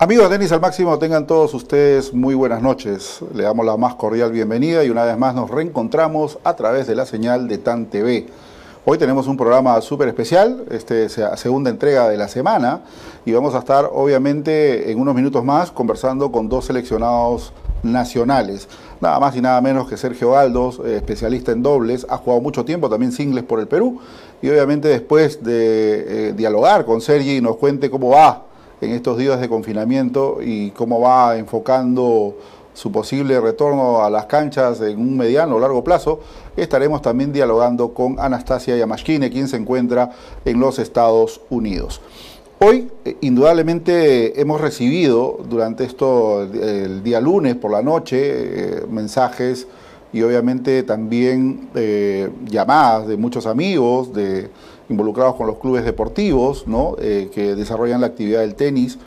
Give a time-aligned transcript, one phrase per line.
[0.00, 3.18] Amigos de Tenis al Máximo, tengan todos ustedes muy buenas noches.
[3.34, 6.94] Le damos la más cordial bienvenida y una vez más nos reencontramos a través de
[6.94, 8.28] la señal de TAN TV.
[8.84, 12.82] Hoy tenemos un programa súper especial, este segunda entrega de la semana
[13.26, 17.52] y vamos a estar obviamente en unos minutos más conversando con dos seleccionados
[17.82, 18.68] nacionales.
[19.00, 22.64] Nada más y nada menos que Sergio Galdos, eh, especialista en dobles, ha jugado mucho
[22.64, 23.98] tiempo también singles por el Perú
[24.42, 28.44] y obviamente después de eh, dialogar con Sergi nos cuente cómo va
[28.80, 32.36] en estos días de confinamiento y cómo va enfocando
[32.74, 36.20] su posible retorno a las canchas en un mediano o largo plazo,
[36.56, 40.10] estaremos también dialogando con Anastasia Yamashkine, quien se encuentra
[40.44, 42.00] en los Estados Unidos.
[42.60, 49.66] Hoy, eh, indudablemente, hemos recibido durante esto, el día lunes por la noche, eh, mensajes
[50.12, 54.50] y obviamente también eh, llamadas de muchos amigos, de
[54.88, 56.96] involucrados con los clubes deportivos ¿no?
[56.98, 58.98] Eh, que desarrollan la actividad del tenis.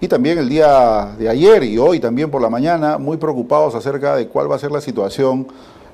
[0.00, 4.16] Y también el día de ayer y hoy también por la mañana, muy preocupados acerca
[4.16, 5.46] de cuál va a ser la situación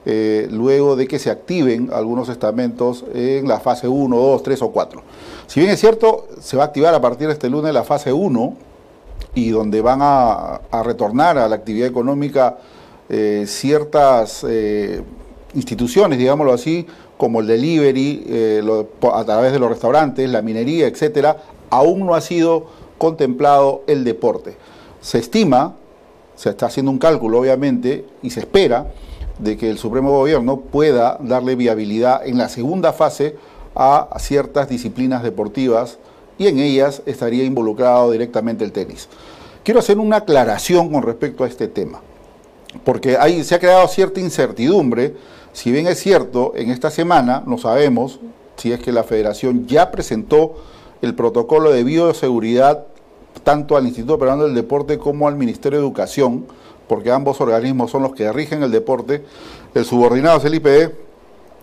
[0.04, 4.70] eh, luego de que se activen algunos estamentos en la fase 1, 2, 3 o
[4.70, 5.02] 4.
[5.48, 8.12] Si bien es cierto, se va a activar a partir de este lunes la fase
[8.12, 8.54] 1
[9.34, 12.58] y donde van a, retornar a la actividad económica
[13.08, 14.47] eh, ciertas
[15.54, 16.86] instituciones, digámoslo así,
[17.17, 22.20] como el delivery, eh, a través de los restaurantes, la minería, etcétera, aún no ha
[22.20, 22.67] sido
[22.98, 24.56] contemplado el deporte.
[25.00, 25.77] Se estima,
[26.34, 28.92] se está haciendo un cálculo obviamente, y se espera
[29.39, 33.37] de que el Supremo Gobierno pueda darle viabilidad en la segunda fase
[33.75, 35.98] a ciertas disciplinas deportivas
[36.39, 39.09] y en ellas estaría involucrado directamente el tenis.
[39.62, 42.00] Quiero hacer una aclaración con respecto a este tema,
[42.84, 45.14] porque ahí se ha creado cierta incertidumbre
[45.56, 48.20] si bien es cierto, en esta semana no sabemos
[48.56, 50.56] si es que la federación ya presentó
[51.00, 52.84] el protocolo de bioseguridad
[53.42, 56.44] tanto al Instituto Peruano del Deporte como al Ministerio de Educación,
[56.86, 59.25] porque ambos organismos son los que rigen el deporte,
[59.75, 60.94] el subordinado es el IPE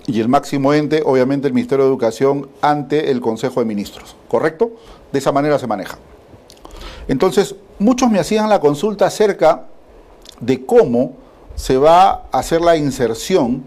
[0.07, 4.71] y el máximo ente, obviamente, el Ministerio de Educación ante el Consejo de Ministros, ¿correcto?
[5.11, 5.99] De esa manera se maneja.
[7.07, 9.67] Entonces, muchos me hacían la consulta acerca
[10.39, 11.13] de cómo
[11.53, 13.65] se va a hacer la inserción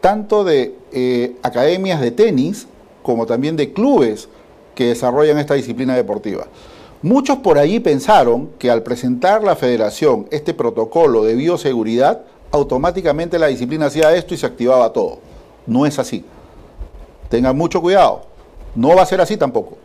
[0.00, 2.66] tanto de eh, academias de tenis
[3.02, 4.28] como también de clubes
[4.74, 6.46] que desarrollan esta disciplina deportiva.
[7.02, 13.46] Muchos por allí pensaron que al presentar la federación este protocolo de bioseguridad, automáticamente la
[13.46, 15.18] disciplina hacía esto y se activaba todo.
[15.66, 16.24] No es así.
[17.28, 18.22] Tengan mucho cuidado.
[18.74, 19.78] No va a ser así tampoco.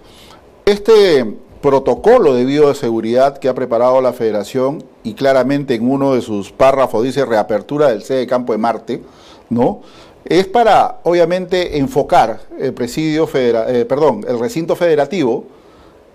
[0.65, 1.25] Este
[1.61, 7.03] protocolo de bioseguridad que ha preparado la federación y claramente en uno de sus párrafos
[7.03, 9.01] dice reapertura del sede campo de Marte,
[9.49, 9.81] ¿no?
[10.25, 15.45] Es para, obviamente, enfocar el presidio eh, perdón, el recinto federativo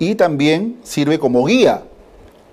[0.00, 1.84] y también sirve como guía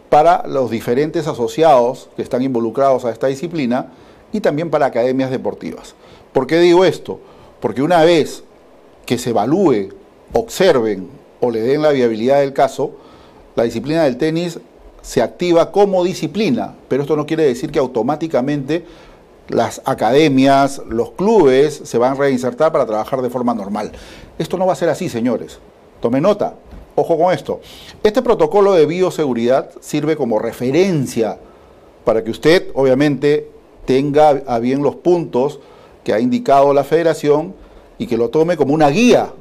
[0.09, 3.91] para los diferentes asociados que están involucrados a esta disciplina
[4.31, 5.95] y también para academias deportivas.
[6.31, 7.19] ¿Por qué digo esto?
[7.59, 8.44] Porque una vez
[9.06, 9.89] que se evalúe,
[10.34, 12.91] observen o le den la viabilidad del caso,
[13.56, 14.59] la disciplina del tenis
[15.01, 18.85] se activa como disciplina, pero esto no quiere decir que automáticamente
[19.49, 23.91] las academias, los clubes se van a reinsertar para trabajar de forma normal.
[24.37, 25.59] Esto no va a ser así, señores.
[26.01, 26.55] Tome nota.
[26.95, 27.61] Ojo con esto.
[28.03, 31.37] Este protocolo de bioseguridad sirve como referencia
[32.03, 33.49] para que usted, obviamente,
[33.85, 35.59] tenga a bien los puntos
[36.03, 37.53] que ha indicado la federación
[37.97, 39.31] y que lo tome como una guía,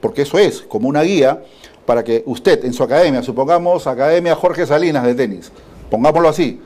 [0.00, 1.42] porque eso es, como una guía,
[1.86, 5.50] para que usted en su academia, supongamos Academia Jorge Salinas de tenis,
[5.90, 6.60] pongámoslo así,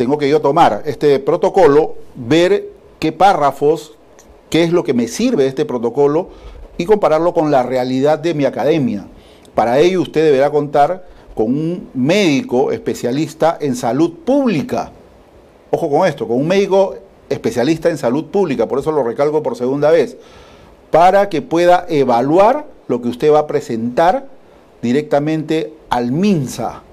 [0.00, 3.98] tengo que yo tomar este protocolo, ver qué párrafos,
[4.48, 6.30] qué es lo que me sirve este protocolo
[6.78, 9.04] y compararlo con la realidad de mi academia.
[9.54, 14.90] Para ello usted deberá contar con un médico especialista en salud pública.
[15.70, 16.94] Ojo con esto, con un médico
[17.28, 20.16] especialista en salud pública, por eso lo recalco por segunda vez,
[20.90, 24.28] para que pueda evaluar lo que usted va a presentar
[24.80, 26.84] directamente al MINSA,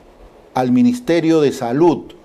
[0.53, 2.16] al Ministerio de Salud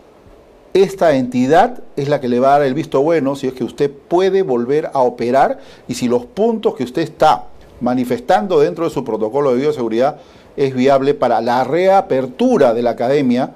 [0.75, 3.65] esta entidad es la que le va a dar el visto bueno si es que
[3.65, 7.47] usted puede volver a operar y si los puntos que usted está
[7.81, 10.17] manifestando dentro de su protocolo de bioseguridad
[10.57, 13.53] es viable para la reapertura de la academia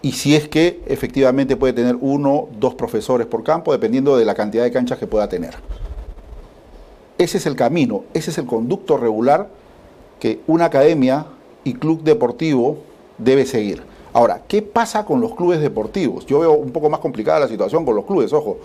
[0.00, 4.34] y si es que efectivamente puede tener uno, dos profesores por campo, dependiendo de la
[4.34, 5.56] cantidad de canchas que pueda tener.
[7.18, 9.48] Ese es el camino, ese es el conducto regular
[10.20, 11.26] que una academia
[11.64, 12.78] y club deportivo
[13.18, 13.82] debe seguir.
[14.12, 16.26] Ahora, ¿qué pasa con los clubes deportivos?
[16.26, 18.58] Yo veo un poco más complicada la situación con los clubes, ojo,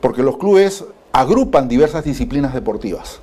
[0.00, 3.20] porque los clubes agrupan diversas disciplinas deportivas.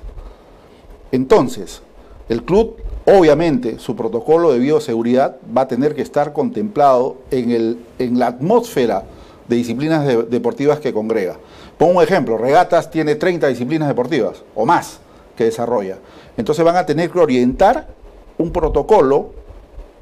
[1.12, 1.82] Entonces,
[2.26, 7.84] El club, obviamente, su protocolo de bioseguridad va a tener que estar contemplado en,
[8.18, 9.04] la atmósfera
[9.46, 11.36] de disciplinas deportivas que congrega.
[11.76, 15.00] Pongo un ejemplo, regatas tiene 30 disciplinas deportivas o más
[15.36, 15.98] que desarrolla.
[16.38, 17.88] Entonces van a tener que orientar
[18.38, 19.32] un protocolo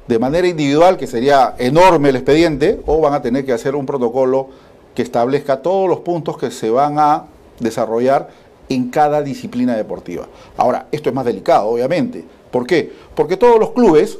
[0.07, 3.85] de manera individual, que sería enorme el expediente, o van a tener que hacer un
[3.85, 4.49] protocolo
[4.95, 7.25] que establezca todos los puntos que se van a
[7.59, 8.29] desarrollar
[8.69, 10.27] en cada disciplina deportiva.
[10.57, 12.23] Ahora, esto es más delicado, obviamente.
[12.51, 12.91] ¿Por qué?
[13.15, 14.17] Porque todos los clubes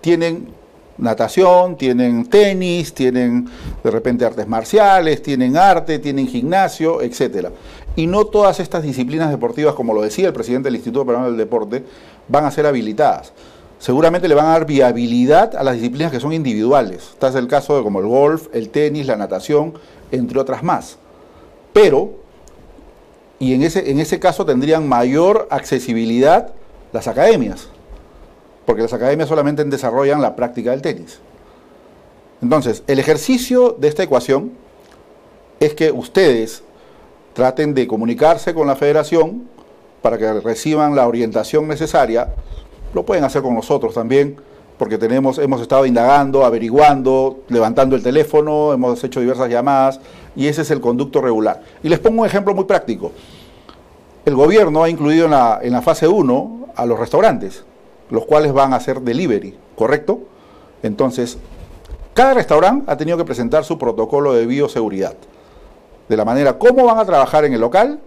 [0.00, 0.48] tienen
[0.98, 3.48] natación, tienen tenis, tienen
[3.82, 7.50] de repente artes marciales, tienen arte, tienen gimnasio, etcétera.
[7.96, 11.36] Y no todas estas disciplinas deportivas, como lo decía el presidente del Instituto Peruano del
[11.36, 11.84] Deporte,
[12.28, 13.32] van a ser habilitadas.
[13.78, 17.10] Seguramente le van a dar viabilidad a las disciplinas que son individuales.
[17.12, 19.74] Este es el caso de como el golf, el tenis, la natación,
[20.10, 20.98] entre otras más.
[21.72, 22.12] Pero,
[23.38, 26.52] y en ese, en ese caso tendrían mayor accesibilidad
[26.92, 27.68] las academias
[28.66, 31.20] porque las academias solamente desarrollan la práctica del tenis.
[32.42, 34.52] Entonces, el ejercicio de esta ecuación
[35.60, 36.62] es que ustedes
[37.32, 39.48] traten de comunicarse con la federación
[40.02, 42.34] para que reciban la orientación necesaria.
[42.96, 44.36] Lo pueden hacer con nosotros también,
[44.78, 50.00] porque tenemos, hemos estado indagando, averiguando, levantando el teléfono, hemos hecho diversas llamadas
[50.34, 51.62] y ese es el conducto regular.
[51.82, 53.12] Y les pongo un ejemplo muy práctico.
[54.24, 57.64] El gobierno ha incluido en la, en la fase 1 a los restaurantes
[58.08, 60.20] los cuales van a hacer delivery, ¿correcto?
[60.82, 61.38] Entonces,
[62.14, 65.16] cada restaurante ha tenido que presentar su protocolo de bioseguridad,
[66.08, 68.00] de la manera cómo van a trabajar en el local,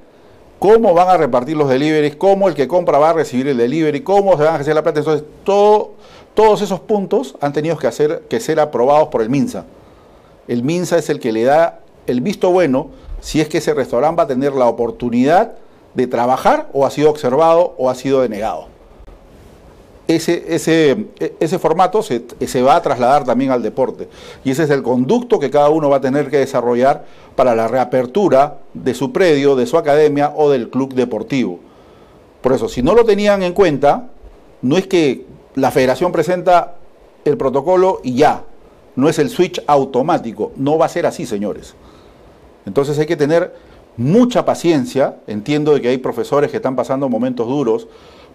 [0.59, 4.01] cómo van a repartir los deliveries, cómo el que compra va a recibir el delivery,
[4.01, 4.99] cómo se van a hacer la plata.
[4.99, 9.65] Entonces, todos esos puntos han tenido que, hacer, que ser aprobados por el MINSA.
[10.47, 12.87] El MINSA es el que le da el visto bueno
[13.21, 15.53] si es que ese restaurante va a tener la oportunidad
[15.93, 18.78] de trabajar o ha sido observado o ha sido denegado
[20.15, 21.05] ese, ese,
[21.39, 24.09] ese formato se, se, va a trasladar también al deporte.
[24.43, 27.67] Y ese es el conducto que cada uno va a tener que desarrollar para la
[27.67, 31.59] reapertura de su predio, de su academia o del club deportivo.
[32.41, 34.09] Por eso, si no lo tenían en cuenta,
[34.63, 36.77] no es que la federación presenta
[37.23, 38.45] el protocolo y ya,
[38.95, 41.75] no es el switch automático, no va a ser así, señores.
[42.65, 43.53] Entonces hay que tener
[43.95, 47.87] mucha paciencia, entiendo de que hay profesores que están pasando momentos duros,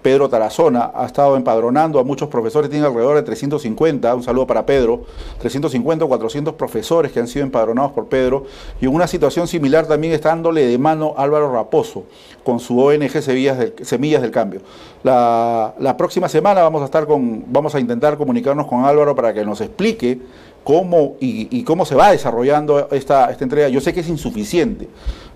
[0.05, 4.67] Pedro Tarazona ha estado empadronando a muchos profesores, tiene alrededor de 350, un saludo para
[4.67, 5.05] Pedro,
[5.39, 8.45] 350 o 400 profesores que han sido empadronados por Pedro,
[8.83, 12.05] y en una situación similar también está dándole de mano Álvaro Raposo
[12.45, 14.61] con su ONG Semillas del, Cambio.
[15.03, 19.43] La, próxima semana vamos a, estar con, vamos a intentar comunicarnos con Álvaro para que
[19.43, 20.21] nos explique
[20.65, 23.69] cómo y, cómo se va desarrollando esta, esta entrega.
[23.71, 24.87] Yo sé que es insuficiente,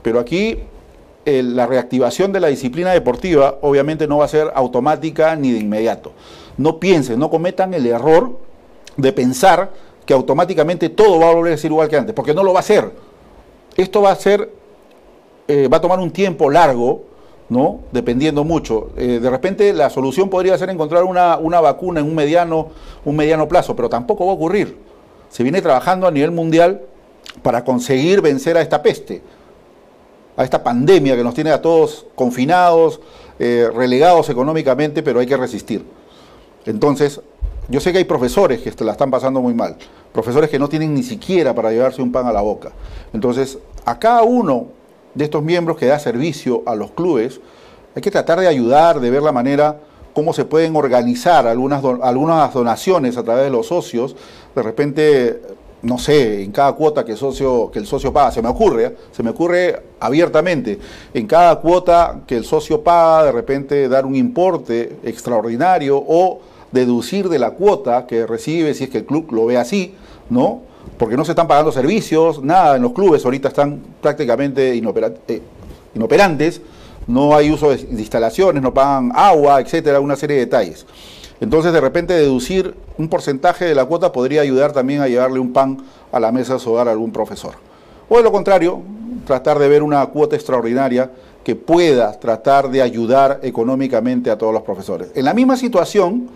[0.03, 0.59] pero aquí
[1.25, 6.13] la reactivación de la disciplina deportiva obviamente no va a ser automática ni de inmediato.
[6.57, 8.39] No piensen, no cometan el error
[8.97, 9.71] de pensar
[10.07, 12.61] que automáticamente todo va a volver a ser igual que antes, porque no lo va
[12.61, 12.91] a ser.
[13.77, 14.51] Esto va a ser,
[15.47, 17.05] eh, va a tomar un tiempo largo,
[17.51, 17.81] ¿no?
[17.93, 18.91] Dependiendo mucho.
[18.97, 22.69] Eh, de repente la solución podría ser encontrar una, una vacuna en un mediano,
[23.05, 24.79] un mediano plazo, pero tampoco va a ocurrir.
[25.29, 26.81] Se viene trabajando a nivel mundial
[27.43, 29.23] para conseguir vencer a esta peste
[30.39, 33.01] a esta pandemia que nos tiene a todos confinados,
[33.41, 35.85] eh, relegados económicamente, pero hay que resistir.
[36.65, 37.21] Entonces,
[37.69, 39.77] yo sé que hay profesores que la están pasando muy mal,
[40.13, 42.71] profesores que no tienen ni siquiera para llevarse un pan a la boca.
[43.13, 44.69] Entonces, a cada uno
[45.13, 47.41] de estos miembros que da servicio a los clubes,
[47.97, 49.81] hay que tratar de ayudar, de ver la manera
[50.15, 54.15] cómo se pueden organizar algunas, algunas donaciones a través de los socios.
[54.55, 55.43] De repente
[55.83, 58.85] no sé, en cada cuota que el socio, que el socio paga, se me ocurre,
[58.85, 58.97] ¿eh?
[59.13, 60.79] se me ocurre abiertamente,
[61.15, 66.41] en cada cuota que el socio paga, de repente dar un importe extraordinario o
[66.73, 69.95] deducir de la cuota que recibe, si es que el club lo ve así,
[70.31, 70.63] ¿no?
[70.99, 75.43] Porque no se están pagando servicios, nada en los clubes ahorita están prácticamente eh,
[75.95, 76.61] inoperantes,
[77.07, 80.87] no hay uso de instalaciones, no pagan agua, etcétera, una serie de detalles.
[81.41, 85.53] Entonces, de repente, deducir un porcentaje de la cuota podría ayudar también a llevarle un
[85.53, 85.79] pan
[86.11, 87.55] a la mesa hogar a algún profesor.
[88.09, 88.83] O de lo contrario,
[89.27, 91.11] tratar de ver una cuota extraordinaria
[91.45, 95.11] que pueda tratar de ayudar económicamente a todos los profesores.
[95.15, 96.29] En la misma situación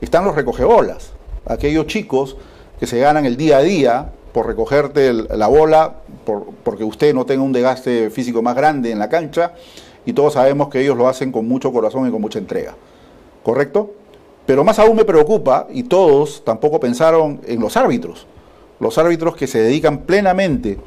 [0.00, 1.12] están los recogebolas,
[1.44, 2.36] aquellos chicos
[2.80, 5.96] que se ganan el día a día por recogerte la bola,
[6.64, 9.52] porque usted no tenga un desgaste físico más grande en la cancha,
[10.06, 12.74] y todos sabemos que ellos lo hacen con mucho corazón y con mucha entrega.
[13.42, 13.92] ¿Correcto?
[14.48, 18.26] Pero más aún me preocupa, y todos tampoco pensaron en los árbitros,
[18.80, 20.78] los árbitros que se dedican plenamente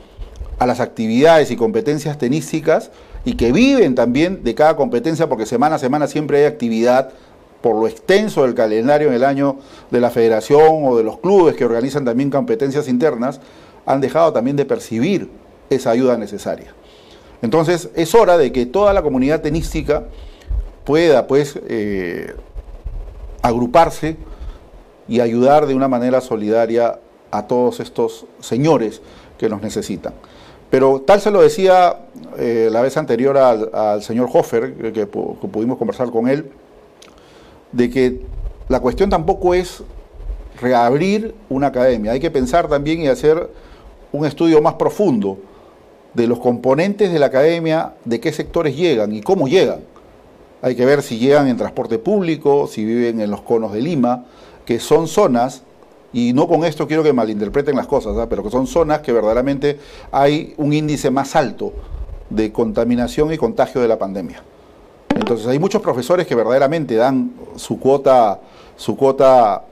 [0.57, 2.89] a las actividades y competencias tenísticas
[3.23, 7.11] y que viven también de cada competencia porque semana a semana siempre hay actividad
[7.61, 9.57] por lo extenso del calendario en el año
[9.91, 13.41] de la federación o de los clubes que organizan también competencias internas,
[13.85, 15.29] han dejado también de percibir
[15.69, 16.73] esa ayuda necesaria.
[17.43, 20.05] Entonces es hora de que toda la comunidad tenística
[20.83, 22.33] pueda pues eh,
[23.41, 24.17] agruparse
[25.07, 26.99] y ayudar de una manera solidaria
[27.31, 29.01] a todos estos señores
[29.37, 30.13] que nos necesitan.
[30.69, 31.97] Pero tal se lo decía
[32.37, 36.49] eh, la vez anterior al, señor Hofer, que, que pudimos conversar con él,
[37.71, 38.21] de que
[38.69, 39.83] la cuestión tampoco es
[40.59, 43.49] reabrir una academia, hay que pensar también y hacer
[44.11, 45.37] un estudio más profundo
[46.13, 49.79] de los componentes de la academia, de qué sectores llegan y cómo llegan.
[50.61, 54.25] Hay que ver si llegan en transporte público, si viven en los conos de Lima,
[54.65, 55.63] que son zonas,
[56.13, 58.27] y no con esto quiero que malinterpreten las cosas, ¿ah?
[58.29, 59.79] pero que son zonas que verdaderamente
[60.11, 61.73] hay un índice más alto
[62.29, 64.43] de contaminación y contagio de la pandemia.
[65.15, 68.39] Entonces hay muchos profesores que verdaderamente dan su cuota,
[68.75, 69.63] su cuota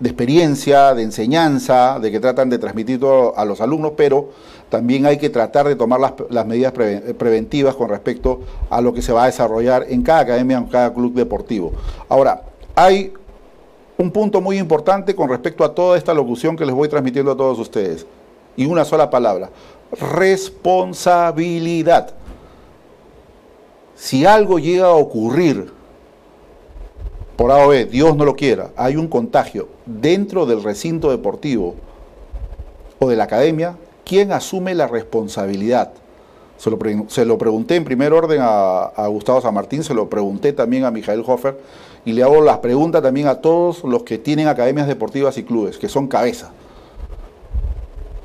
[0.00, 4.30] de experiencia, de enseñanza, de que tratan de transmitir todo a los alumnos, pero
[4.68, 9.12] también hay que tratar de tomar las, medidas preventivas con respecto a lo que se
[9.12, 11.72] va a desarrollar en cada academia, en cada club deportivo.
[12.08, 12.42] Ahora,
[12.74, 13.12] hay
[13.96, 17.36] un punto muy importante con respecto a toda esta locución que les voy transmitiendo a
[17.36, 18.04] todos ustedes,
[18.56, 19.50] y una sola palabra,
[19.92, 22.14] responsabilidad.
[23.94, 25.72] Si algo llega a ocurrir
[27.36, 31.74] por A o B, Dios no lo quiera, hay un contagio dentro del recinto deportivo
[32.98, 35.92] o de la academia, ¿quién asume la responsabilidad?
[36.56, 40.84] Se lo, pregunté en primer orden a, a, Gustavo San Martín, se lo pregunté también
[40.84, 41.58] a Mijael Hofer
[42.04, 45.78] y le hago las preguntas también a todos los que tienen academias deportivas y clubes,
[45.78, 46.52] que son cabeza.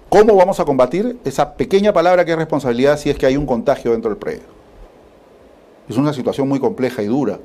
[0.10, 3.46] ¿Cómo vamos a combatir esa pequeña palabra que es responsabilidad si es que hay un
[3.46, 4.44] contagio dentro del predio?
[5.90, 7.40] Es una situación muy compleja y dura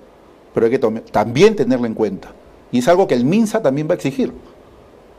[0.54, 0.78] pero hay que
[1.10, 2.28] también tenerlo en cuenta.
[2.72, 4.32] Y es algo que el MINSA también va a exigir.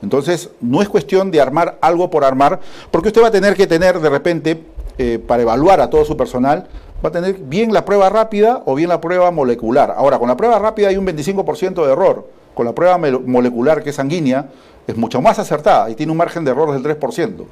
[0.01, 2.59] Entonces, no es cuestión de armar algo por armar,
[2.91, 4.63] porque usted va a tener que tener de repente,
[4.97, 6.67] eh, para evaluar a todo su personal,
[7.03, 9.93] va a tener bien la prueba rápida o bien la prueba molecular.
[9.95, 12.27] Ahora, con la prueba rápida hay un 25% de error.
[12.53, 14.49] Con la prueba molecular, que es sanguínea,
[14.87, 17.45] es mucho más acertada y tiene un margen de error del 3%.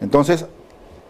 [0.00, 0.46] Entonces,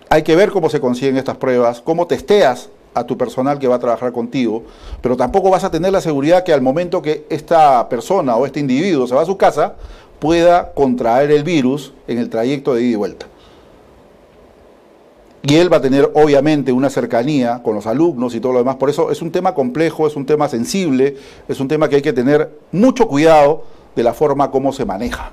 [0.08, 3.76] hay que ver cómo se consiguen estas pruebas, cómo testeas a tu personal que va
[3.76, 4.64] a trabajar contigo,
[5.00, 8.60] pero tampoco vas a tener la seguridad que al momento que esta persona o este
[8.60, 9.74] individuo se va a su casa,
[10.18, 13.26] pueda contraer el virus en el trayecto de ida y vuelta.
[15.42, 18.76] Y él va a tener obviamente una cercanía con los alumnos y todo lo demás.
[18.76, 21.16] Por eso es un tema complejo, es un tema sensible,
[21.48, 23.64] es un tema que hay que tener mucho cuidado
[23.96, 25.32] de la forma como se maneja.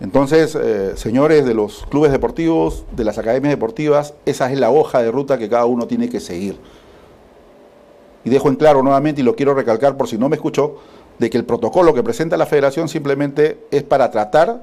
[0.00, 5.02] Entonces, eh, señores de los clubes deportivos, de las academias deportivas, esa es la hoja
[5.02, 6.58] de ruta que cada uno tiene que seguir.
[8.24, 10.76] Y dejo en claro nuevamente, y lo quiero recalcar por si no me escuchó,
[11.18, 14.62] de que el protocolo que presenta la federación simplemente es para tratar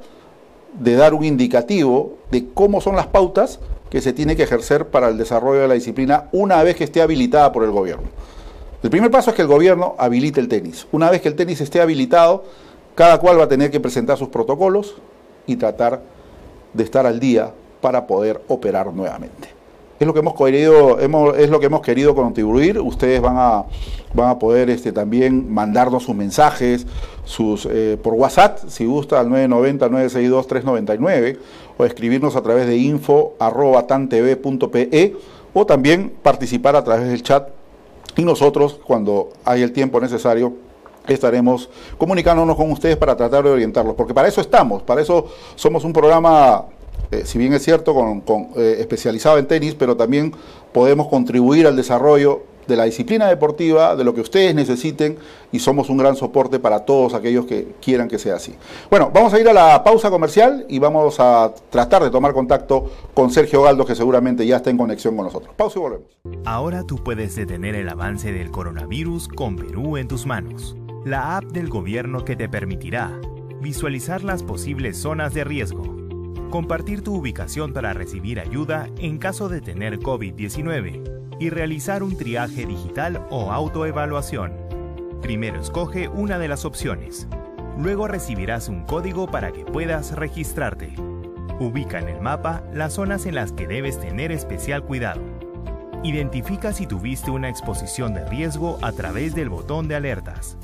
[0.79, 3.59] de dar un indicativo de cómo son las pautas
[3.89, 7.01] que se tiene que ejercer para el desarrollo de la disciplina una vez que esté
[7.01, 8.07] habilitada por el gobierno.
[8.83, 10.87] El primer paso es que el gobierno habilite el tenis.
[10.91, 12.43] Una vez que el tenis esté habilitado,
[12.95, 14.95] cada cual va a tener que presentar sus protocolos,
[15.45, 16.01] y tratar
[16.73, 19.49] de estar al día para poder operar nuevamente.
[19.99, 22.79] Es lo que hemos querido, es lo que hemos querido contribuir.
[22.79, 23.65] Ustedes van a,
[24.13, 26.85] van a poder este, también mandarnos sus mensajes
[27.25, 31.37] sus, eh, por WhatsApp, si gusta, al 990-962-399,
[31.77, 35.15] o escribirnos a través de info.tantv.pe,
[35.53, 37.47] o también participar a través del chat.
[38.15, 40.53] Y nosotros, cuando hay el tiempo necesario,
[41.07, 45.83] estaremos comunicándonos con ustedes para tratar de orientarlos, porque para eso estamos, para eso somos
[45.83, 46.65] un programa,
[47.11, 47.95] eh, si bien es cierto,
[48.55, 50.33] eh, especializado en tenis, pero también
[50.71, 55.17] podemos contribuir al desarrollo de la disciplina deportiva, de lo que ustedes necesiten
[55.51, 58.55] y somos un gran soporte para todos aquellos que quieran que sea así.
[58.89, 62.89] Bueno, vamos a ir a la pausa comercial y vamos a tratar de tomar contacto
[63.13, 65.53] con Sergio Galdo, que seguramente ya está en conexión con nosotros.
[65.55, 66.07] Pausa y volvemos.
[66.45, 71.43] Ahora tú puedes detener el avance del coronavirus con Perú en tus manos la app
[71.45, 73.11] del gobierno que te permitirá
[73.61, 75.83] visualizar las posibles zonas de riesgo,
[76.49, 82.65] compartir tu ubicación para recibir ayuda en caso de tener COVID-19 y realizar un triaje
[82.65, 84.53] digital o autoevaluación.
[85.21, 87.27] Primero escoge una de las opciones.
[87.77, 90.93] Luego recibirás un código para que puedas registrarte.
[91.59, 95.21] Ubica en el mapa las zonas en las que debes tener especial cuidado.
[96.03, 100.57] Identifica si tuviste una exposición de riesgo a través del botón de alertas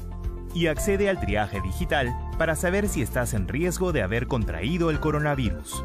[0.54, 5.00] y accede al triaje digital para saber si estás en riesgo de haber contraído el
[5.00, 5.84] coronavirus.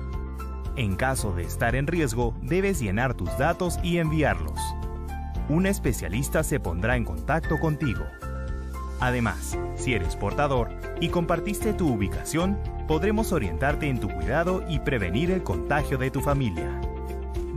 [0.76, 4.58] En caso de estar en riesgo, debes llenar tus datos y enviarlos.
[5.48, 8.04] Un especialista se pondrá en contacto contigo.
[9.00, 15.30] Además, si eres portador y compartiste tu ubicación, podremos orientarte en tu cuidado y prevenir
[15.30, 16.80] el contagio de tu familia.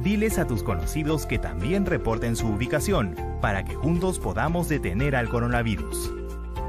[0.03, 5.29] Diles a tus conocidos que también reporten su ubicación para que juntos podamos detener al
[5.29, 6.26] coronavirus.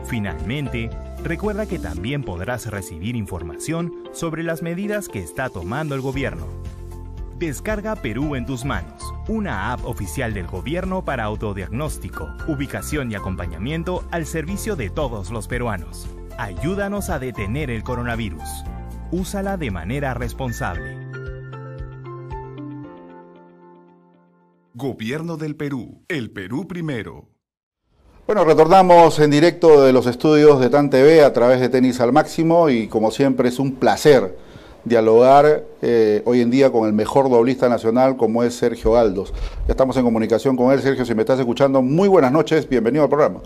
[0.09, 0.88] Finalmente,
[1.23, 6.47] recuerda que también podrás recibir información sobre las medidas que está tomando el gobierno.
[7.38, 14.03] Descarga Perú en tus manos, una app oficial del gobierno para autodiagnóstico, ubicación y acompañamiento
[14.11, 16.09] al servicio de todos los peruanos.
[16.38, 18.49] Ayúdanos a detener el coronavirus.
[19.12, 20.97] Úsala de manera responsable.
[24.73, 26.03] Gobierno del Perú.
[26.09, 27.38] El Perú primero.
[28.29, 32.13] Bueno, retornamos en directo de los estudios de TAN TV a través de Tenis al
[32.13, 34.37] Máximo y como siempre es un placer
[34.85, 39.33] dialogar eh, hoy en día con el mejor doblista nacional como es Sergio Galdos.
[39.67, 40.83] Ya estamos en comunicación con él.
[40.83, 43.41] Sergio, si me estás escuchando, muy buenas noches, bienvenido al programa.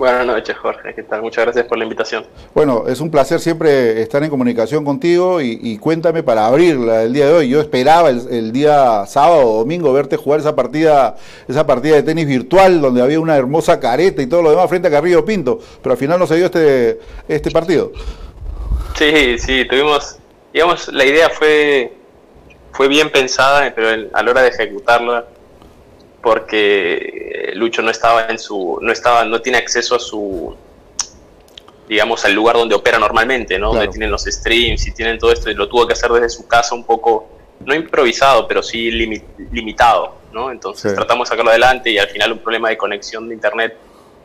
[0.00, 0.94] Buenas noches, Jorge.
[0.94, 1.20] ¿Qué tal?
[1.20, 2.24] Muchas gracias por la invitación.
[2.54, 7.26] Bueno, es un placer siempre estar en comunicación contigo y, cuéntame para abrirla el día
[7.26, 7.50] de hoy.
[7.50, 11.16] Yo esperaba el, día sábado o domingo verte jugar esa partida,
[11.46, 14.88] esa partida de tenis virtual donde había una hermosa careta y todo lo demás frente
[14.88, 17.92] a Carrillo Pinto, pero al final no se dio este, este partido.
[18.96, 20.16] Sí, sí, tuvimos
[20.50, 21.92] digamos, la idea fue,
[22.72, 25.26] fue bien pensada, pero a la hora de ejecutarla,
[26.22, 30.54] porque Lucho no estaba en su, no estaba, no tiene acceso a su,
[31.88, 33.72] digamos, al lugar donde opera normalmente, ¿no?
[33.72, 36.46] Donde tienen los streams y tienen todo esto, y lo tuvo que hacer desde su
[36.46, 37.28] casa un poco,
[37.64, 40.50] no improvisado, pero sí limitado, ¿no?
[40.50, 43.76] Entonces tratamos de sacarlo adelante y al final un problema de conexión de internet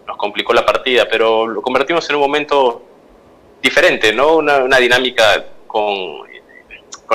[0.06, 2.84] nos complicó la partida, pero lo convertimos en un momento
[3.62, 4.36] diferente, ¿no?
[4.36, 6.26] Una, una dinámica con,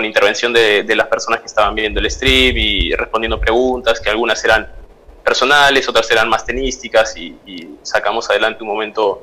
[0.03, 4.69] intervención de, las personas que estaban viendo el stream y respondiendo preguntas, que algunas eran
[5.25, 7.37] personales, otras eran más tenísticas y,
[7.83, 9.23] sacamos adelante un momento,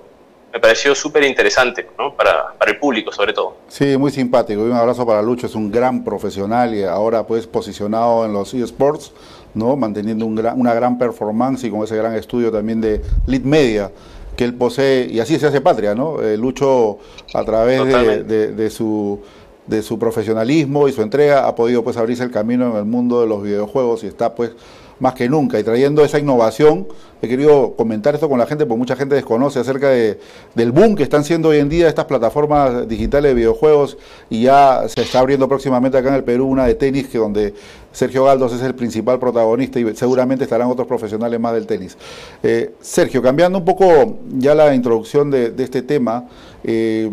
[0.52, 2.16] me pareció súper interesante ¿no?
[2.16, 3.58] para, para, el público sobre todo.
[3.68, 4.62] Sí, muy simpático.
[4.62, 9.14] un abrazo para Lucho, es un gran profesional y ahora pues posicionado en los eSports,
[9.54, 9.76] ¿no?
[9.76, 13.92] manteniendo un una gran performance y con ese gran estudio también de Lead Media
[14.38, 16.22] que él posee, y así se hace patria, ¿no?
[16.22, 17.00] Eh, Lucho,
[17.34, 17.84] a través
[18.28, 19.20] de, su,
[19.68, 23.22] de su profesionalismo y su entrega, ha podido pues abrirse el camino en el mundo
[23.22, 24.52] de los videojuegos y está pues
[25.00, 25.60] más que nunca.
[25.60, 26.88] Y trayendo esa innovación,
[27.22, 30.20] he querido comentar esto con la gente, porque mucha gente desconoce acerca de,
[30.56, 33.98] del boom que están siendo hoy en día estas plataformas digitales de videojuegos
[34.30, 37.54] y ya se está abriendo próximamente acá en el Perú una de tenis que donde
[37.92, 41.98] Sergio Galdos es el principal protagonista y seguramente estarán otros profesionales más del tenis.
[42.44, 46.26] Eh, Sergio, cambiando un poco ya la introducción de, este tema,
[46.64, 47.12] eh,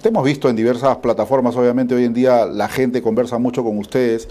[0.00, 3.78] te hemos visto en diversas plataformas, obviamente hoy en día la gente conversa mucho con
[3.78, 4.28] ustedes,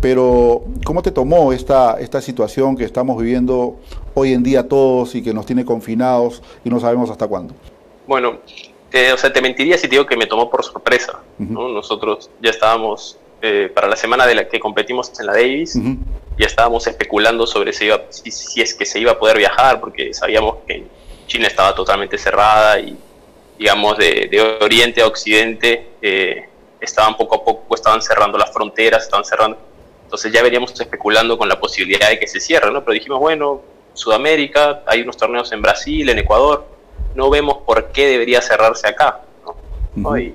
[0.00, 3.76] pero ¿cómo te tomó esta, esta situación que estamos viviendo
[4.14, 7.54] hoy en día todos y que nos tiene confinados y no sabemos hasta cuándo?
[8.06, 8.40] Bueno,
[9.14, 11.20] o sea, te mentiría si te digo que me tomó por sorpresa.
[11.38, 15.78] Nosotros ya estábamos, eh, para la semana de la que competimos en la Davis,
[16.36, 17.88] ya estábamos especulando sobre si,
[18.30, 20.84] si, es que se iba a poder viajar, porque sabíamos que
[21.28, 22.98] China estaba totalmente cerrada y,
[23.62, 26.48] digamos, de, de oriente a occidente eh,
[26.80, 29.56] estaban poco a poco, estaban cerrando las fronteras, estaban cerrando
[30.12, 32.84] entonces ya veníamos especulando con la posibilidad de que se cierre, ¿no?
[32.84, 33.62] Pero dijimos, bueno,
[33.94, 36.66] Sudamérica, hay unos torneos en Brasil, en Ecuador,
[37.14, 39.22] no vemos por qué debería cerrarse acá,
[39.94, 40.18] ¿no?
[40.18, 40.34] y,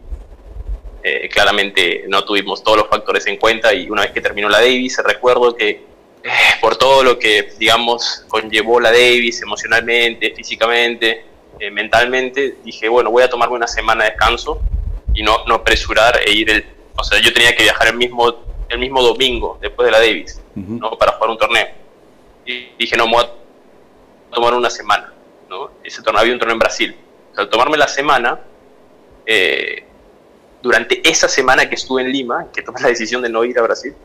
[1.03, 4.61] eh, claramente no tuvimos todos los factores en cuenta y una vez que terminó la
[4.61, 11.23] Davis, recuerdo que eh, por todo lo que, digamos, conllevó la Davis emocionalmente, físicamente,
[11.59, 14.61] eh, mentalmente, dije, bueno, voy a tomarme una semana de descanso
[15.13, 16.65] y no, no apresurar e ir el...
[16.95, 20.41] O sea, yo tenía que viajar el mismo el mismo domingo, después de la Davis,
[20.55, 20.97] ¿no?
[20.97, 21.67] para jugar un torneo.
[22.45, 25.13] Y dije, no, me voy a tomar una semana.
[25.49, 25.71] ¿no?
[25.83, 26.95] Ese torneo, había un torneo en Brasil.
[27.35, 28.39] al tomarme la semana,
[29.25, 29.83] eh,
[30.61, 33.61] durante esa semana que estuve en Lima, que tomé la decisión de no ir a
[33.61, 33.95] Brasil,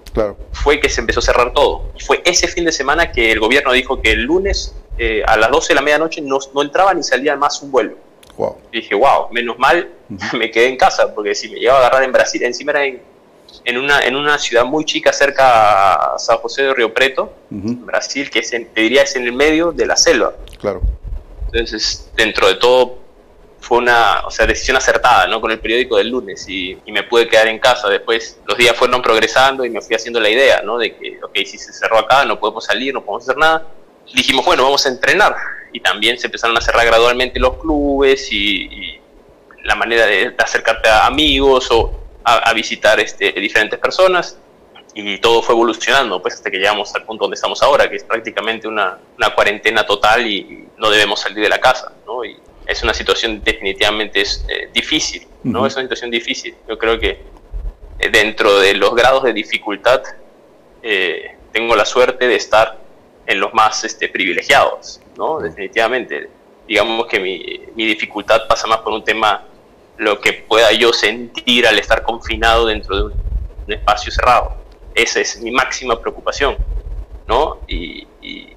[0.53, 1.91] fue que se empezó a cerrar todo.
[1.97, 5.37] Y fue ese fin de semana que el gobierno dijo que el lunes eh, a
[5.37, 7.97] las 12 de la medianoche no, no entraba ni salía más un vuelo.
[8.73, 9.89] Y dije, wow, menos mal
[10.33, 13.13] me quedé en casa, porque si me llegaba a agarrar en Brasil, encima era en
[13.65, 18.31] en una, en una ciudad muy chica cerca a San José de Río Preto, Brasil,
[18.31, 20.35] que es te diría es en el medio de la selva.
[20.59, 20.81] Claro.
[21.53, 22.99] Entonces, dentro de todo,
[23.61, 25.41] fue una o sea, decisión acertada, ¿no?
[25.41, 27.89] Con el periódico del lunes y, me pude quedar en casa.
[27.89, 30.79] Después los días fueron progresando y me fui haciendo la idea, ¿no?
[30.79, 33.67] De que, ok, si se cerró acá, no podemos salir, no podemos hacer nada.
[34.15, 35.35] Dijimos, bueno, vamos a entrenar.
[35.73, 39.01] Y también se empezaron a cerrar gradualmente los clubes y, y
[39.65, 44.39] la manera de acercarte a amigos o a, visitar este, diferentes personas
[44.95, 48.05] y todo fue evolucionando pues hasta que llegamos al punto donde estamos ahora, que es
[48.05, 51.93] prácticamente una, una cuarentena total y no debemos salir de la casa.
[52.07, 52.25] ¿no?
[52.25, 52.37] Y
[52.67, 55.67] es una situación definitivamente es, eh, difícil, ¿no?
[55.67, 56.55] Es una situación difícil.
[56.69, 57.23] Yo creo que
[57.99, 60.03] eh, dentro de los grados de dificultad
[60.83, 62.79] eh, tengo la suerte de estar
[63.27, 65.41] en los más este, privilegiados, ¿no?
[65.41, 66.29] Definitivamente.
[66.67, 69.45] Digamos que mi, mi dificultad pasa más por un tema
[69.99, 73.23] lo que pueda yo sentir al estar confinado dentro de un,
[73.69, 74.57] espacio cerrado.
[74.95, 76.57] Esa es mi máxima preocupación,
[77.27, 77.61] ¿no?
[77.69, 78.49] Y, y,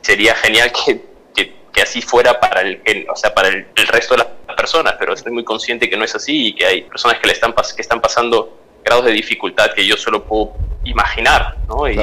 [0.00, 1.02] sería genial que,
[1.34, 5.32] que, así fuera para el, o sea, para el, resto de las personas, pero estoy
[5.32, 8.00] muy consciente que no es así y que hay personas que le están, que están
[8.00, 11.88] pasando grados de dificultad que yo solo puedo imaginar, ¿no?
[11.88, 11.96] Y,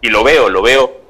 [0.00, 1.00] y lo veo, lo veo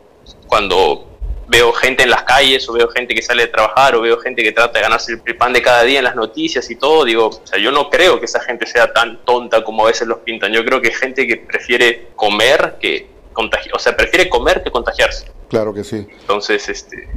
[0.47, 1.09] cuando
[1.49, 4.43] veo gente en las calles o veo gente que sale de trabajar o veo gente
[4.43, 7.29] que trata de ganarse el pan de cada día en las noticias y todo, digo,
[7.29, 10.19] o sea, yo no creo que esa gente sea tan tonta como a veces los
[10.19, 10.53] pintan.
[10.53, 14.71] Yo creo que es gente que prefiere comer que contagiar, o sea, prefiere comer que
[14.71, 15.27] contagiarse.
[15.49, 16.07] Claro que sí.
[16.21, 17.09] Entonces, este,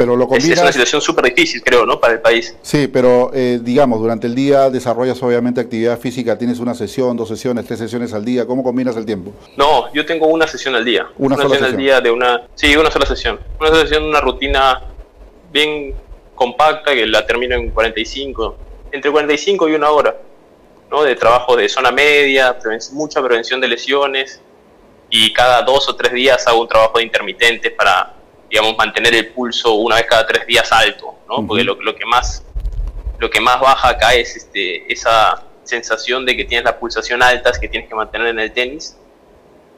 [0.00, 2.00] pero lo Es, una situación súper difícil, creo, ¿no?
[2.00, 2.56] Para el país.
[2.62, 7.28] Sí, pero eh, digamos, durante el día desarrollas obviamente actividad física, tienes una sesión, dos
[7.28, 9.34] sesiones, tres sesiones al día, ¿cómo combinas el tiempo?
[9.58, 11.06] No, yo tengo una sesión al día.
[11.18, 12.46] Una, sola sesión, al día de una...
[12.54, 13.40] Sí, una sola sesión.
[13.60, 14.80] Una sesión, una rutina
[15.52, 15.94] bien
[16.34, 18.56] compacta que la termino en 45,
[18.92, 20.16] entre 45 y una hora,
[20.90, 21.02] ¿no?
[21.02, 22.56] De trabajo de zona media,
[22.92, 24.40] mucha prevención de lesiones
[25.10, 28.14] y cada dos o tres días hago un trabajo de intermitentes para
[28.50, 31.46] digamos, mantener el pulso una vez cada tres días alto, ¿no?
[31.46, 32.44] Porque lo, lo, que más,
[33.18, 37.52] lo que más baja acá es este, esa sensación de que tienes la pulsación alta,
[37.52, 38.96] que tienes que mantener en el tenis,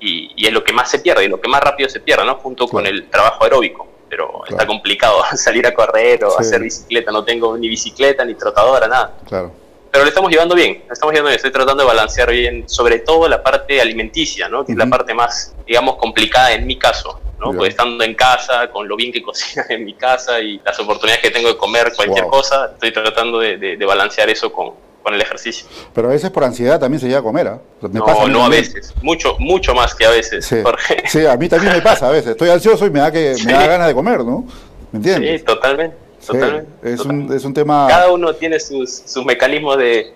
[0.00, 2.24] y, y, es lo que más se pierde, y lo que más rápido se pierde,
[2.24, 2.36] ¿no?
[2.36, 3.86] Junto con el trabajo aeróbico.
[4.08, 8.88] Pero está complicado salir a correr o hacer bicicleta, no tengo ni bicicleta, ni trotadora,
[8.88, 9.14] nada.
[9.26, 9.52] Claro.
[9.90, 13.00] Pero lo estamos llevando bien, lo estamos llevando bien, estoy tratando de balancear bien, sobre
[13.00, 14.64] todo la parte alimenticia, ¿no?
[14.64, 17.20] Que es la parte más, digamos, complicada en mi caso.
[17.42, 17.56] ¿No?
[17.56, 21.22] Pues estando en casa, con lo bien que cocina en mi casa y las oportunidades
[21.22, 24.70] que tengo de comer cualquier cosa, estoy tratando de, balancear eso con,
[25.02, 25.66] con, el ejercicio.
[25.92, 27.60] Pero a veces por ansiedad también se llega a comer, ¿ah?
[27.80, 30.56] no, no a veces, mucho, mucho más que a veces, sí.
[31.06, 33.52] Sí, a mí también me pasa a veces, estoy ansioso y me da, que, me
[33.52, 34.46] da ganas de comer, ¿no?
[34.92, 35.40] ¿Me entiendes?
[35.40, 35.96] Sí, totalmente.
[36.24, 37.86] totalmente, es, Un, es un tema...
[37.88, 40.14] Cada uno tiene sus, sus mecanismos de,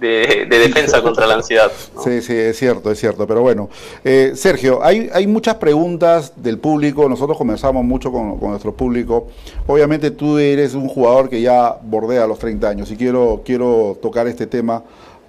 [0.00, 1.70] de, defensa contra la ansiedad.
[2.04, 3.26] Sí, sí, es cierto, es cierto.
[3.26, 3.68] Pero bueno,
[4.04, 7.08] eh, Sergio, hay, hay muchas preguntas del público.
[7.08, 9.28] Nosotros conversamos mucho con, nuestro público.
[9.66, 14.26] Obviamente tú eres un jugador que ya bordea los 30 años y quiero, quiero tocar
[14.26, 14.82] este tema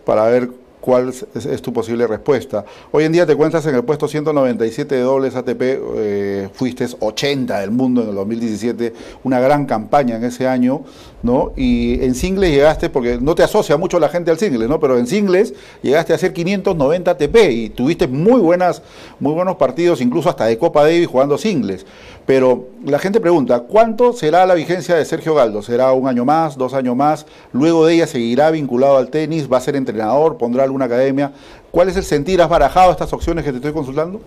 [0.06, 2.66] para ver cuál es, tu posible respuesta.
[2.92, 7.60] Hoy en día te cuentas en el puesto 197 de dobles ATP, eh, fuiste 80
[7.60, 10.82] del mundo en el 2017, una gran campaña en ese año,
[11.22, 11.52] ¿no?
[11.56, 14.80] Y en singles llegaste, porque no te asocia mucho la gente al singles, ¿no?
[14.80, 18.82] Pero en singles llegaste a hacer 590 ATP y tuviste muy, buenas,
[19.20, 21.86] muy buenos partidos, incluso hasta de Copa Davis jugando singles.
[22.26, 25.62] Pero la gente pregunta, ¿cuánto será la vigencia de Sergio Galdo?
[25.62, 27.26] ¿Será un año más, dos años más?
[27.52, 31.32] Luego de ella seguirá vinculado al tenis, va a ser entrenador, pondrá alguna academia.
[31.72, 32.42] ¿Cuál es el sentir?
[32.42, 34.22] ¿Has barajado estas opciones que te estoy consultando?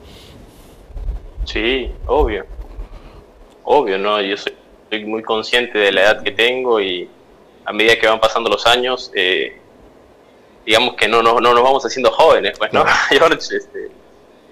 [1.45, 2.45] Sí, obvio.
[3.65, 4.21] Obvio, ¿no?
[4.21, 4.53] Yo soy,
[5.01, 7.09] muy consciente de la edad que tengo y
[7.65, 9.57] a medida que van pasando los años, eh,
[10.67, 12.85] digamos que no, no, no, nos vamos haciendo jóvenes, pues, ¿no?
[13.11, 13.91] este,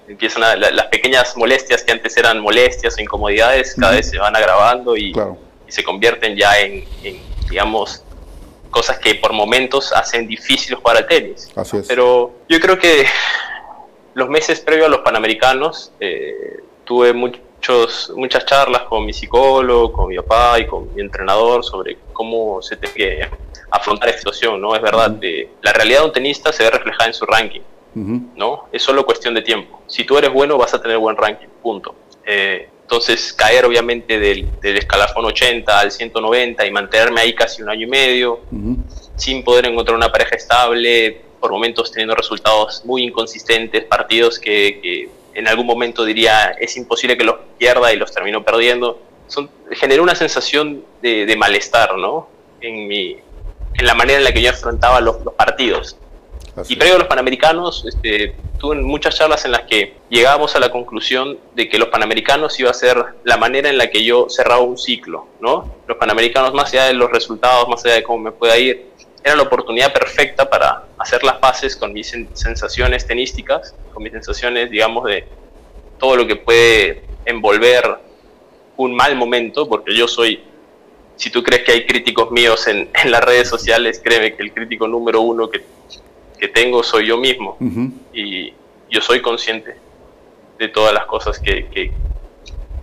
[0.08, 4.96] empiezan las pequeñas molestias que antes eran molestias o incomodidades, cada vez se van agravando
[4.96, 5.12] y,
[5.68, 6.84] se convierten ya en,
[7.48, 8.02] digamos,
[8.72, 11.48] cosas que por momentos hacen difícil jugar al tenis.
[11.86, 13.06] Pero yo creo que
[14.14, 17.12] los meses previos a los Panamericanos eh, tuve
[17.60, 22.62] muchos, muchas charlas con mi psicólogo, con mi papá y con mi entrenador sobre cómo
[22.62, 23.28] se tiene que
[23.70, 24.60] afrontar esta situación.
[24.60, 24.74] ¿no?
[24.74, 27.60] Es verdad, eh, la realidad de un tenista se ve reflejada en su ranking.
[27.92, 28.68] ¿no?
[28.72, 29.82] Es solo cuestión de tiempo.
[29.86, 31.94] Si tú eres bueno, vas a tener buen ranking, punto.
[32.24, 37.86] Eh, entonces, caer obviamente del, escalafón 80 al 190 y mantenerme ahí casi un año
[37.86, 38.40] y medio,
[39.16, 45.48] sin poder encontrar una pareja estable, por momentos teniendo resultados muy inconsistentes, partidos que, en
[45.48, 50.14] algún momento diría es imposible que los pierda y los termino perdiendo, son, generó una
[50.14, 52.28] sensación de, malestar, ¿no?
[52.60, 53.16] En, mi,
[53.74, 55.96] en la manera en la que yo enfrentaba los partidos
[56.68, 60.70] y previo a los Panamericanos, este, tuve muchas charlas en las que llegábamos a la
[60.70, 64.60] conclusión de que los Panamericanos iba a ser la manera en la que yo cerraba
[64.60, 65.72] un ciclo, ¿no?
[65.86, 68.89] Los Panamericanos, más allá de los resultados, más allá de cómo me pueda ir,
[69.22, 74.70] era la oportunidad perfecta para hacer las paces con mis sensaciones tenísticas, con mis sensaciones,
[74.70, 75.26] digamos, de
[75.98, 77.98] todo lo que puede envolver
[78.76, 80.42] un mal momento, porque yo soy
[81.16, 84.54] si tú crees que hay críticos míos en, en, las redes sociales, créeme que el
[84.54, 85.62] crítico número uno que
[86.40, 87.58] que tengo soy yo mismo
[88.12, 88.52] y
[88.88, 89.76] yo soy consciente
[90.58, 91.92] de todas las cosas que, que,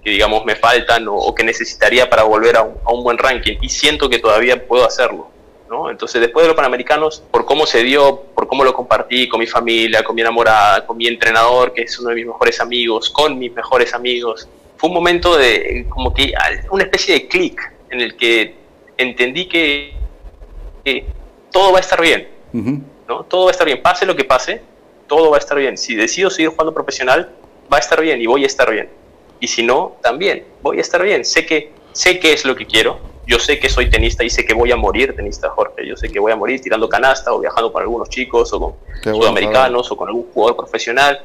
[0.06, 4.20] digamos me faltan o, que necesitaría para volver a un, buen ranking y siento que
[4.20, 5.30] todavía puedo hacerlo.
[5.70, 5.90] ¿No?
[5.90, 9.48] Entonces después de los Panamericanos, por cómo se dio, por cómo lo compartí con mi
[9.48, 13.38] familia, con mi enamorada, con mi entrenador, que es uno de mis mejores amigos, con
[13.38, 16.34] mis mejores amigos, fue un momento de como que
[16.72, 18.56] una especie de clic en el que
[18.98, 19.94] entendí que,
[21.52, 22.28] todo va a estar bien.
[22.54, 23.24] ¿no?
[23.24, 24.62] Todo va a estar bien, pase lo que pase,
[25.08, 25.78] todo va a estar bien.
[25.78, 27.32] Si decido seguir jugando profesional,
[27.72, 28.90] va a estar bien y voy a estar bien.
[29.40, 31.26] Y si no, también voy a estar bien.
[31.26, 33.00] Sé que sé qué es lo que quiero.
[33.26, 35.86] Yo sé que soy tenista y sé que voy a morir tenista, Jorge.
[35.86, 38.74] Yo sé que voy a morir tirando canasta o viajando con algunos chicos o con
[39.04, 41.22] sudamericanos o con algún jugador profesional.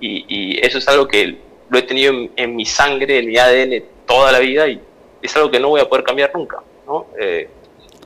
[0.00, 4.30] y, eso es algo que lo he tenido en, mi sangre, en mi ADN toda
[4.32, 4.80] la vida y
[5.22, 6.60] es algo que no voy a poder cambiar nunca.
[6.86, 7.06] ¿no?
[7.18, 7.48] Eh,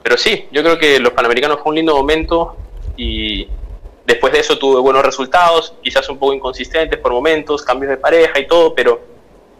[0.02, 2.56] pero sí, yo creo que los Panamericanos fue un lindo momento
[2.96, 3.48] y,
[4.10, 8.40] Después de eso tuve buenos resultados, quizás un poco inconsistentes por momentos, cambios de pareja
[8.40, 9.00] y todo, pero,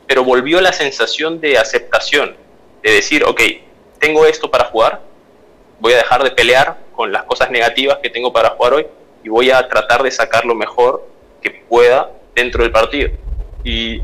[0.08, 2.34] pero volvió la sensación de aceptación,
[2.82, 3.40] de decir, ok,
[3.98, 5.02] tengo esto para jugar,
[5.80, 8.86] voy a dejar de pelear con las cosas negativas que tengo para jugar hoy
[9.22, 11.06] y voy a tratar de sacar lo mejor
[11.42, 13.10] que pueda dentro del partido.
[13.64, 14.02] Y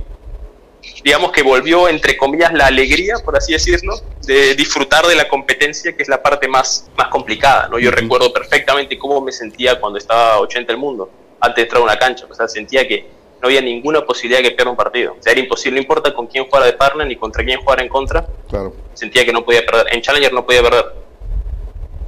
[1.02, 5.96] digamos que volvió, entre comillas, la alegría, por así decirlo, de disfrutar de la competencia,
[5.96, 7.68] que es la parte más, más complicada.
[7.68, 7.78] ¿no?
[7.78, 11.10] Yo recuerdo perfectamente cómo me sentía cuando estaba 80 el mundo,
[11.40, 12.26] antes de entrar a una cancha.
[12.30, 13.06] O sea, sentía que
[13.40, 15.16] no había ninguna posibilidad de que pierda un partido.
[15.18, 17.82] O sea, era imposible, no importa con quién jugara de partner ni contra quién jugara
[17.82, 18.26] en contra.
[18.48, 18.74] Claro.
[18.94, 19.94] Sentía que no podía perder.
[19.94, 20.84] En Challenger no podía perder.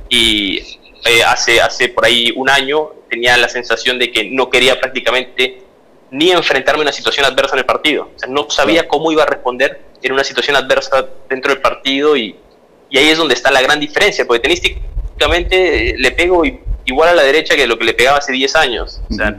[0.08, 0.58] Y
[1.04, 5.62] eh, hace, hace por ahí un año tenía la sensación de que no quería prácticamente
[6.10, 8.10] ni enfrentarme a una situación adversa en el partido.
[8.14, 12.16] O sea, no sabía cómo iba a responder en una situación adversa dentro del partido
[12.16, 12.36] y,
[12.88, 16.42] y ahí es donde está la gran diferencia, porque tenísticamente eh, le pego
[16.84, 19.00] igual a la derecha que lo que le pegaba hace 10 años.
[19.10, 19.34] O sea,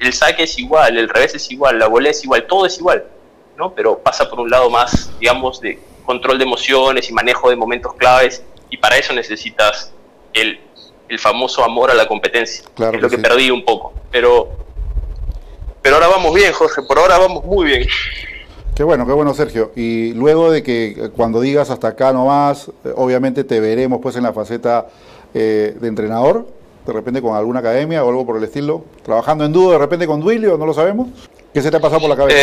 [0.00, 3.04] el saque es igual, el revés es igual, la volea es igual, todo es igual,
[3.56, 3.74] ¿no?
[3.74, 7.94] Pero pasa por un lado más, digamos, de control de emociones y manejo de momentos
[7.94, 9.92] claves y para eso necesitas
[10.32, 10.60] el,
[11.08, 13.92] el famoso amor a la competencia, es lo que perdí un poco.
[14.10, 14.66] Pero
[15.86, 17.86] pero ahora vamos bien, Jorge, por ahora vamos muy bien.
[18.74, 19.70] Qué bueno, qué bueno, Sergio.
[19.76, 24.16] Y luego de que eh, cuando digas hasta acá nomás, eh, obviamente te veremos pues
[24.16, 24.88] en la faceta
[25.32, 26.48] eh, de entrenador,
[26.86, 30.06] de repente con alguna academia o algo por el estilo, trabajando en dúo de repente
[30.06, 31.08] con Duilio, no lo sabemos.
[31.52, 32.38] ¿Qué se te ha pasado por la cabeza?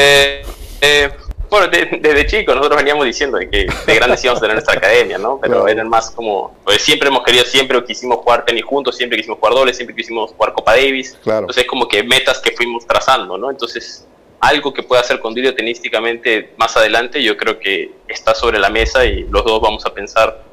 [0.81, 1.11] Eh,
[1.49, 5.39] bueno, desde chicos nosotros veníamos diciendo que de grandes íbamos a tener nuestra academia, ¿no?
[5.39, 9.37] Pero eran más como, pues siempre hemos querido, siempre quisimos jugar tenis juntos, siempre quisimos
[9.39, 11.17] jugar dobles, siempre quisimos jugar Copa Davis.
[11.23, 11.41] Claro.
[11.41, 13.51] Entonces como que metas que fuimos trazando, ¿no?
[13.51, 14.07] Entonces
[14.39, 18.69] algo que pueda hacer con Dirio tenísticamente más adelante, yo creo que está sobre la
[18.69, 20.43] mesa y los dos vamos a pensar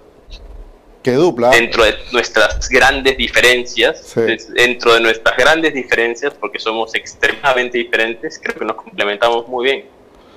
[1.03, 1.51] ¿Qué dupla?
[1.51, 4.15] Dentro de nuestras grandes diferencias,
[4.55, 9.85] dentro de nuestras grandes diferencias, porque somos extremadamente diferentes, creo que nos complementamos muy bien.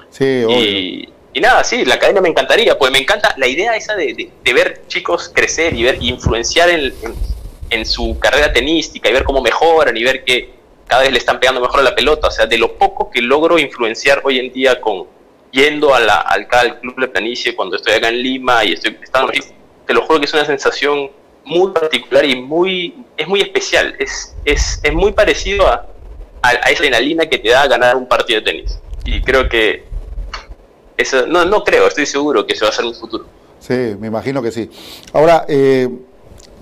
[0.10, 4.32] Sí, y, nada, sí, la academia me encantaría, pues me encanta la idea esa de,
[4.54, 10.04] ver chicos crecer y ver influenciar en, su carrera tenística y ver cómo mejoran y
[10.04, 10.52] ver que
[10.88, 12.28] cada vez le están pegando mejor a la pelota.
[12.28, 15.08] O sea, de lo poco que logro influenciar hoy en día con
[15.52, 16.48] yendo a la, al,
[16.80, 19.32] club de planicie cuando estoy acá en Lima y estoy estando
[19.86, 21.12] te lo juro que es una sensación
[21.46, 23.96] muy particular y muy es muy especial.
[24.00, 25.88] Es, es, es muy parecido a,
[26.42, 28.80] a, a esa adrenalina que te da ganar un partido de tenis.
[29.06, 29.84] Y creo que
[30.98, 33.26] eso, no, no creo, estoy seguro que se va a hacer en un futuro.
[33.60, 34.70] Sí, me imagino que sí.
[35.14, 35.90] Ahora, eh,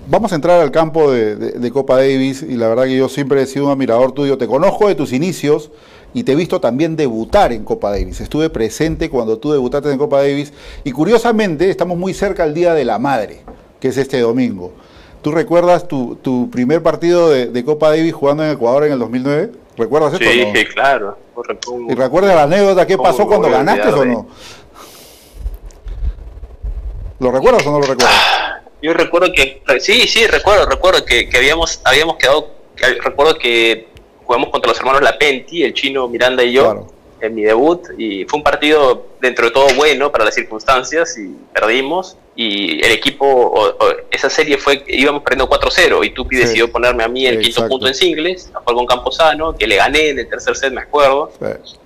[0.06, 3.46] vamos a entrar al campo de, Copa Davis y la verdad que yo siempre he
[3.46, 5.70] sido un admirador tuyo, te conozco de tus inicios
[6.14, 8.20] y te he visto también debutar en Copa Davis.
[8.20, 10.52] Estuve presente cuando tú debutaste en Copa Davis
[10.84, 13.40] y curiosamente estamos muy cerca al Día de la Madre,
[13.80, 14.72] que es este domingo.
[15.22, 18.98] ¿Tú recuerdas tu, tu primer partido de, de, Copa Davis jugando en Ecuador en el
[18.98, 19.52] 2009?
[19.76, 20.24] ¿Recuerdas esto?
[20.24, 21.16] Sí, sí, claro.
[21.88, 22.86] ¿Y recuerdas la anécdota?
[22.86, 24.28] ¿Qué pasó cuando ganaste o no?
[27.20, 28.14] ¿Lo recuerdas o no lo recuerdas?
[28.82, 32.50] Yo recuerdo que, sí, sí, recuerdo, recuerdo que, habíamos, habíamos quedado,
[33.04, 33.91] recuerdo que
[34.24, 36.86] jugamos contra los hermanos Lapenti, el chino Miranda y yo,
[37.20, 41.36] en mi debut, y fue un partido dentro de todo bueno para las circunstancias y
[41.52, 43.76] perdimos y el equipo,
[44.10, 47.86] esa serie fue, íbamos perdiendo 4-0 y Tupi decidió ponerme a mí el quinto punto
[47.86, 51.30] en singles, a jugar con Camposano, que le gané en el tercer set, me acuerdo.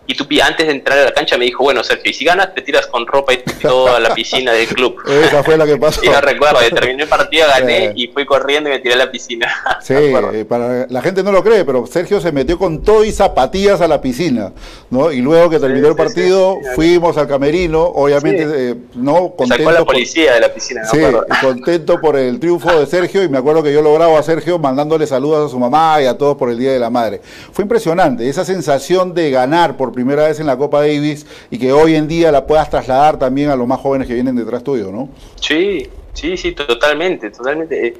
[0.09, 2.55] Y Tupi antes de entrar a la cancha me dijo, bueno Sergio, y si ganas
[2.55, 4.97] te tiras con ropa y todo a la piscina del club.
[5.09, 6.05] Esa fue la que pasó.
[6.05, 9.11] y no recuerdo, terminé el partido, gané y fui corriendo y me tiré a la
[9.11, 9.53] piscina.
[9.81, 13.11] sí, eh, para la gente no lo cree, pero Sergio se metió con todo y
[13.11, 14.53] zapatillas a la piscina,
[14.91, 15.11] ¿no?
[15.11, 19.65] Y luego que terminó el partido, fuimos al camerino, obviamente, eh, no contento.
[19.65, 20.85] Sacó la policía de la piscina.
[20.85, 20.99] Sí,
[21.41, 24.59] contento por el triunfo de Sergio y me acuerdo que yo lo grabo a Sergio
[24.59, 27.21] mandándole saludos a su mamá y a todos por el Día de la Madre.
[27.53, 31.73] Fue impresionante esa sensación de ganar por primera vez en la Copa Davis y que
[31.73, 34.91] hoy en día la puedas trasladar también a los más jóvenes que vienen detrás tuyo,
[34.91, 35.09] ¿no?
[35.41, 37.95] Sí, sí, sí, totalmente, totalmente.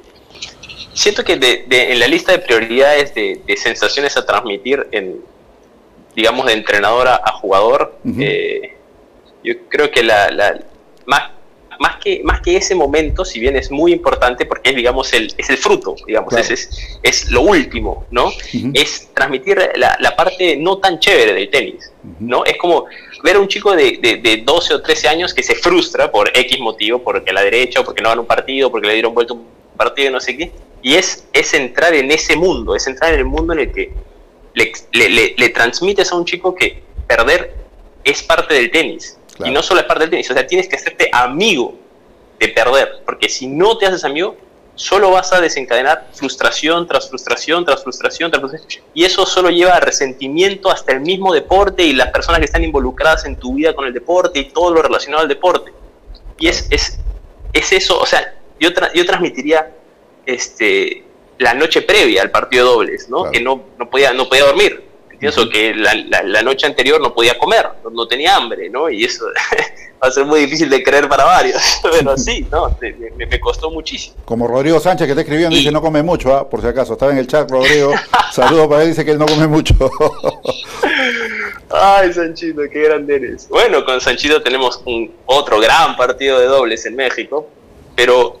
[0.93, 5.21] Siento que en la lista de prioridades de, sensaciones a transmitir en,
[6.15, 8.75] digamos, de entrenador a, jugador, eh,
[9.43, 10.59] yo creo que la, la
[11.79, 15.33] más que, más que ese momento, si bien es muy importante porque es, digamos, el,
[15.37, 18.31] es el fruto, digamos, es, es, lo último, ¿no?
[18.73, 22.45] Es transmitir la, la, parte no tan chévere del tenis, ¿no?
[22.45, 22.85] Es como
[23.23, 26.59] ver a un chico de, de, 12 o 13 años que se frustra por X
[26.59, 29.45] motivo, porque la derecha, o porque no gana un partido, porque le dieron vuelta un
[29.75, 33.25] partido, no sé qué, y es, es entrar en ese mundo, es entrar en el
[33.25, 33.91] mundo en el que
[34.53, 34.71] le,
[35.09, 37.53] le, le transmites a un chico que perder
[38.03, 40.75] es parte del tenis, y no solo es parte del tenis, o sea, tienes que
[40.75, 41.75] hacerte amigo
[42.39, 44.35] de perder, porque si no te haces amigo,
[44.75, 48.83] solo vas a desencadenar frustración tras frustración, tras frustración, tras frustración.
[48.93, 52.63] Y eso solo lleva a resentimiento hasta el mismo deporte y las personas que están
[52.63, 55.73] involucradas en tu vida con el deporte y todo lo relacionado al deporte.
[56.39, 56.99] Y es, es,
[57.53, 59.71] es eso, o sea, yo, yo transmitiría
[60.25, 61.03] este,
[61.39, 63.31] la noche previa al partido de dobles, ¿no?
[63.31, 64.86] Que no, no, podía, no podía dormir.
[65.19, 68.87] Pienso que la, la, noche anterior no podía comer, no, tenía hambre, ¿no?
[68.89, 69.25] Y eso
[70.03, 71.59] va a ser muy difícil de creer para varios,
[71.91, 72.75] pero sí, ¿no?
[72.79, 74.15] Me, me, costó muchísimo.
[74.25, 76.47] Como Rodrigo Sánchez que te escribió, dice no come mucho, ¿ah?
[76.47, 77.93] por si acaso, estaba en el chat Rodrigo,
[78.31, 79.73] saludo para él, dice que él no come mucho.
[81.69, 83.49] Ay, Sanchito, qué grande eres.
[83.49, 87.49] Bueno, con Sanchito tenemos un otro gran partido de dobles en México,
[87.95, 88.39] pero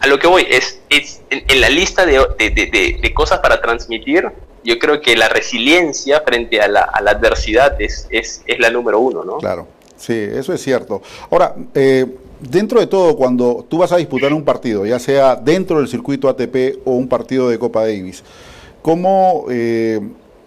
[0.00, 4.28] a lo que voy es, es en, la lista de, de, de, cosas para transmitir,
[4.64, 9.38] yo creo que la resiliencia frente a la, adversidad es, es, la número uno, ¿no?
[9.38, 11.02] Claro, sí, eso es cierto.
[11.30, 12.06] Ahora, eh,
[12.40, 16.28] dentro de todo, cuando tú vas a disputar un partido, ya sea dentro del circuito
[16.28, 18.22] ATP o un partido de Copa Davis,
[18.82, 19.46] ¿cómo...
[19.50, 20.00] Eh,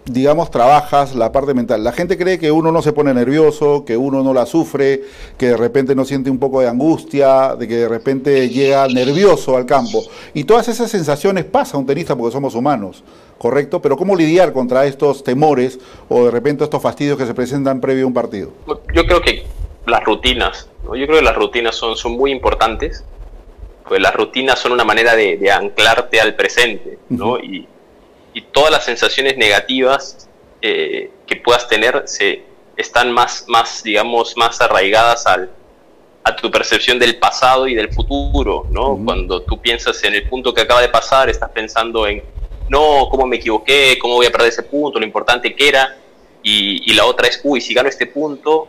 [0.04, 1.84] digamos, trabajas la parte mental.
[1.84, 5.02] La gente cree que uno no se pone nervioso, que uno no la sufre,
[5.38, 9.56] que de repente no siente un poco de angustia, de que de repente llega nervioso
[9.56, 10.02] al campo.
[10.34, 13.04] Y todas esas sensaciones pasa a un tenista porque somos humanos,
[13.38, 13.80] ¿correcto?
[13.80, 18.04] Pero ¿cómo lidiar contra estos temores o de repente estos fastidios que se presentan previo
[18.04, 18.50] a un partido?
[18.92, 19.44] Yo creo que
[19.86, 20.96] las rutinas, ¿no?
[20.96, 23.04] yo creo que las rutinas son, son muy importantes,
[23.88, 27.38] pues las rutinas son una manera de, anclarte al presente, ¿no?
[27.38, 27.66] y,
[28.34, 30.28] y todas las sensaciones negativas
[30.60, 32.44] eh, que puedas tener se
[32.76, 35.50] están más, más, digamos, más arraigadas al,
[36.24, 38.98] a tu percepción del pasado y del futuro, ¿no?
[39.04, 42.22] Cuando tú piensas en el punto que acaba de pasar, estás pensando en,
[42.68, 45.96] no, cómo me equivoqué, cómo voy a perder ese punto, lo importante que era,
[46.42, 48.68] y, y la otra es, uy, si gano este punto,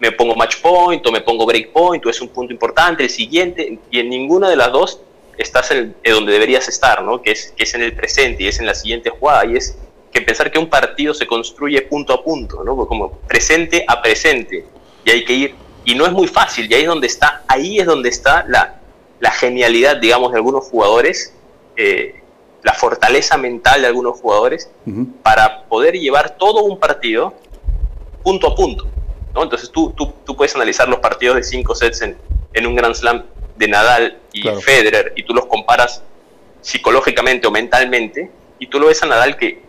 [0.00, 3.10] me pongo match point o me pongo break point o es un punto importante, el
[3.10, 5.00] siguiente, y en ninguna de las dos
[5.38, 7.22] estás en, donde deberías estar, ¿no?
[7.22, 9.76] Que es, que es en el presente y es en la siguiente jugada y es
[10.12, 12.76] que pensar que un partido se construye punto a punto, ¿no?
[12.86, 14.66] Como presente a presente
[15.04, 17.78] y hay que ir y no es muy fácil y ahí es donde está, ahí
[17.78, 18.80] es donde está la,
[19.20, 21.34] la genialidad, digamos, de algunos jugadores,
[21.76, 22.20] eh,
[22.62, 24.68] la fortaleza mental de algunos jugadores
[25.22, 27.34] para poder llevar todo un partido
[28.24, 28.86] punto a punto,
[29.34, 29.44] ¿no?
[29.44, 32.18] Entonces tú, tú, tú puedes analizar los partidos de cinco sets en,
[32.52, 33.24] en un Grand Slam
[33.58, 36.02] de Nadal y Federer y tú los comparas
[36.60, 39.60] psicológicamente o mentalmente y tú lo ves a Nadal que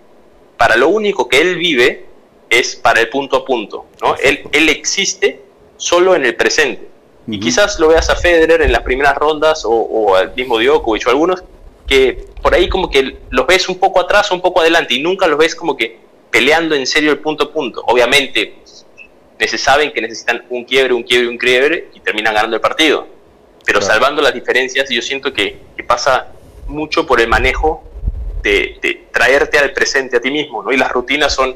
[0.57, 2.05] para lo único que él vive
[2.49, 4.15] es para el punto a punto, ¿no?
[4.17, 5.41] Él, él, existe
[5.77, 6.87] solo en el presente.
[7.27, 11.05] Y quizás lo veas a Federer en las primeras rondas o, o al mismo Djokovic
[11.05, 11.43] o algunos
[11.85, 15.01] que por ahí como que los ves un poco atrás o un poco adelante y
[15.01, 15.99] nunca los ves como que
[16.31, 17.83] peleando en serio el punto a punto.
[17.85, 18.55] Obviamente,
[19.39, 23.18] se saben que necesitan un quiebre, un quiebre, un quiebre y terminan ganando el partido
[23.69, 26.27] pero salvando las diferencias, yo siento que, pasa
[26.65, 27.83] mucho por el manejo
[28.41, 30.71] de, traerte al presente a ti mismo, ¿no?
[30.71, 31.55] Y las rutinas son,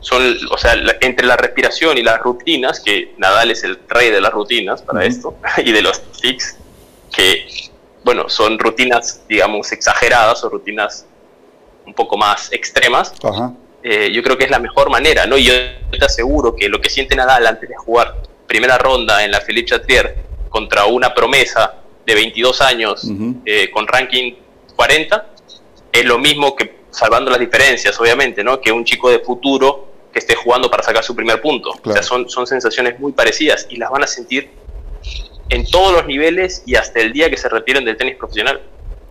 [0.00, 4.22] son o sea, entre la respiración y las rutinas, que Nadal es el rey de
[4.22, 6.56] las rutinas para esto, y de los tics,
[7.14, 7.46] que,
[8.02, 11.04] bueno, son rutinas, digamos, exageradas o rutinas
[11.86, 13.12] un poco más extremas,
[13.82, 15.36] eh, yo creo que es la mejor manera, ¿no?
[15.36, 15.52] Y yo
[15.90, 19.68] te aseguro que lo que siente Nadal antes de jugar primera ronda en la Philippe
[19.68, 21.74] Chatrier contra una promesa
[22.06, 23.10] de 22 años
[23.44, 24.34] eh, con ranking
[24.76, 25.30] 40,
[25.90, 28.60] es lo mismo que, salvando las diferencias, obviamente, ¿no?
[28.60, 31.70] que un chico de futuro que esté jugando para sacar su primer punto.
[31.82, 34.50] O sea, son, son sensaciones muy parecidas y las van a sentir
[35.48, 38.60] en todos los niveles y hasta el día que se retiren del tenis profesional.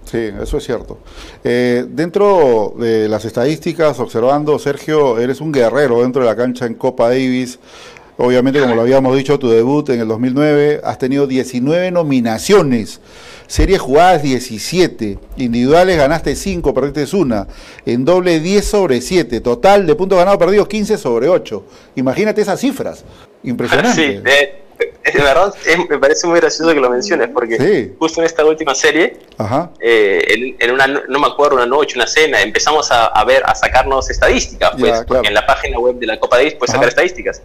[0.06, 1.00] Sí, eso es cierto.
[1.44, 6.76] Eh, dentro de las estadísticas, observando, Sergio, eres un guerrero dentro de la cancha en
[6.76, 7.60] Copa Davis
[8.18, 13.02] Obviamente, como lo habíamos dicho, tu debut en el 2009, has tenido 19 nominaciones.
[13.48, 17.48] Series jugadas 17, individuales ganaste 5, perdiste una,
[17.86, 21.66] en doble 10 sobre 7, total de puntos ganados perdidos 15 sobre 8.
[21.96, 23.04] Imagínate esas cifras,
[23.44, 23.94] impresionante.
[23.94, 24.22] Sí,
[25.04, 25.54] de verdad
[25.90, 29.18] me parece muy gracioso que lo menciones, porque justo en esta última serie,
[29.80, 34.10] eh, en, una, no me acuerdo, una noche, una cena, empezamos a, ver, a sacarnos
[34.10, 37.42] estadísticas, pues, porque en la página web de la Copa Davis puedes sacar estadísticas.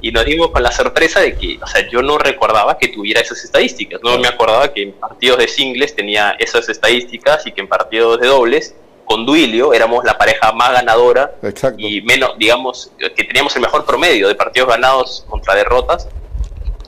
[0.00, 3.20] Y nos dimos con la sorpresa de que, o sea, yo no recordaba que tuviera
[3.20, 7.60] esas estadísticas, no me acordaba que en partidos de singles tenía esas estadísticas y que
[7.60, 8.74] en partidos de dobles
[9.08, 11.34] con Duilio éramos la pareja más ganadora
[11.78, 16.08] y menos, digamos, que teníamos el mejor promedio de partidos ganados contra derrotas.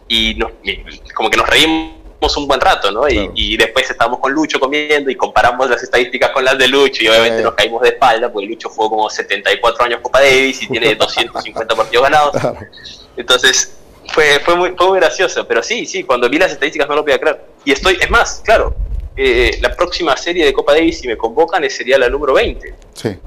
[0.06, 0.38] Y,
[1.14, 1.99] como que nos reímos
[2.36, 3.08] un buen rato, ¿no?
[3.08, 7.08] Y, después estábamos con Lucho comiendo y comparamos las estadísticas con las de Lucho y
[7.08, 10.94] obviamente nos caímos de espalda porque Lucho jugó como 74 años Copa Davis y tiene
[10.96, 12.36] 250 partidos ganados.
[13.16, 13.76] Entonces
[14.12, 17.02] fue, fue, muy, fue muy gracioso, pero sí, sí, cuando vi las estadísticas no lo
[17.02, 17.40] podía creer.
[17.64, 18.74] Y estoy, es más, claro,
[19.16, 22.74] eh, la próxima serie de Copa Davis, si me convocan, sería la número 20.
[22.94, 23.18] Sí.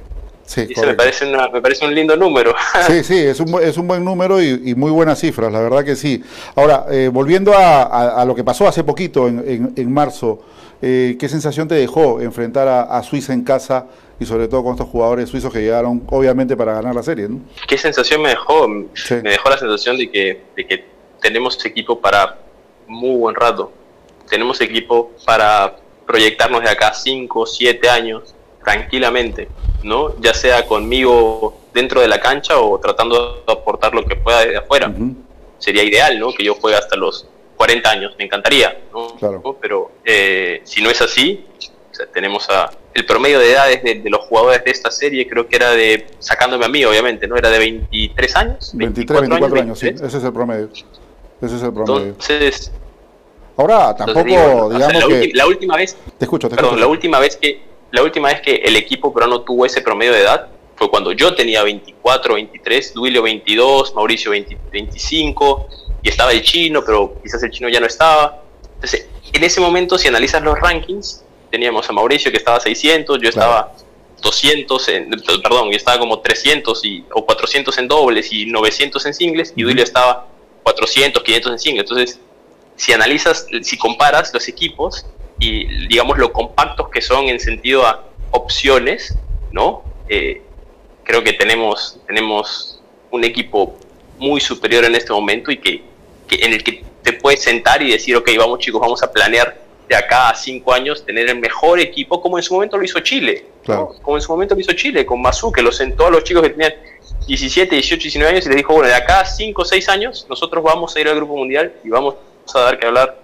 [0.46, 2.54] Sí, me parece, me parece un lindo número.
[2.88, 5.96] Sí, sí, es un, es un buen número y, muy buenas cifras, la verdad que
[5.96, 6.22] sí.
[6.56, 10.42] Ahora, eh, volviendo a, lo que pasó hace poquito, en, en, marzo,
[10.82, 13.88] eh, ¿qué sensación te dejó enfrentar a, Suiza en casa
[14.20, 17.30] y sobre todo con estos jugadores suizos que llegaron, obviamente, para ganar la serie?
[17.68, 18.68] ¿Qué sensación me dejó?
[18.68, 20.86] Me dejó la sensación de que, de que
[21.22, 22.38] tenemos equipo para
[22.88, 23.72] muy buen rato.
[24.30, 29.48] Tenemos equipo para proyectarnos de acá 5, 7 años tranquilamente,
[29.84, 30.20] ¿no?
[30.20, 34.58] Ya sea conmigo dentro de la cancha o tratando de aportar lo que pueda desde
[34.58, 34.92] afuera.
[35.58, 36.34] Sería ideal, ¿no?
[36.34, 37.28] Que yo juegue hasta los
[37.58, 39.18] 40 años, me encantaría, ¿no?
[39.62, 41.46] Pero eh, si no es así,
[42.14, 45.72] tenemos a, el promedio de edades de, los jugadores de esta serie, creo que era
[45.72, 47.38] de, sacándome a mí, obviamente, ¿no?
[47.38, 48.72] Era de 23 años.
[48.74, 50.70] 23, 24, años, sí, ese es el promedio.
[51.42, 52.10] Ese es el promedio.
[52.10, 52.72] Entonces,
[53.56, 55.32] Ahora, tampoco, digamos la, que...
[55.34, 55.96] la última vez...
[56.18, 57.62] Te escucho, te perdón, la última vez que
[57.94, 61.36] la última vez que el equipo peruano tuvo ese promedio de edad fue cuando yo
[61.36, 65.68] tenía 24, 23, Duilio 22, Mauricio 25,
[66.02, 68.42] y estaba el chino, pero quizás el chino ya no estaba.
[68.74, 73.30] Entonces, en ese momento, si analizas los rankings, teníamos a Mauricio que estaba 600, yo
[73.30, 73.76] estaba
[74.24, 75.12] 200, en,
[75.44, 79.62] perdón, yo estaba como 300 y, o 400 en dobles y 900 en singles, y
[79.62, 80.26] Duilio estaba
[80.64, 81.84] 400, 500 en singles.
[81.92, 82.20] Entonces,
[82.76, 85.06] si analizas, si comparas los equipos,
[85.40, 89.18] y digamos lo compactos que son en sentido a opciones,
[89.52, 89.84] ¿no?
[90.10, 90.42] Eh,
[91.04, 92.82] creo que tenemos, tenemos
[93.12, 93.76] un equipo
[94.18, 95.84] muy superior en este momento y que,
[96.30, 99.96] en el que te puedes sentar y decir, ok, vamos chicos, vamos a planear de
[99.96, 103.46] acá a cinco años tener el mejor equipo, como en su momento lo hizo Chile,
[104.02, 106.42] como en su momento lo hizo Chile, con Mazú, que lo sentó a los chicos
[106.42, 106.74] que tenían
[107.28, 110.26] 17, 18, 19 años y les dijo, bueno, de acá a 5 o 6 años
[110.30, 112.16] nosotros vamos a ir al Grupo Mundial y vamos
[112.54, 113.20] a dar que hablar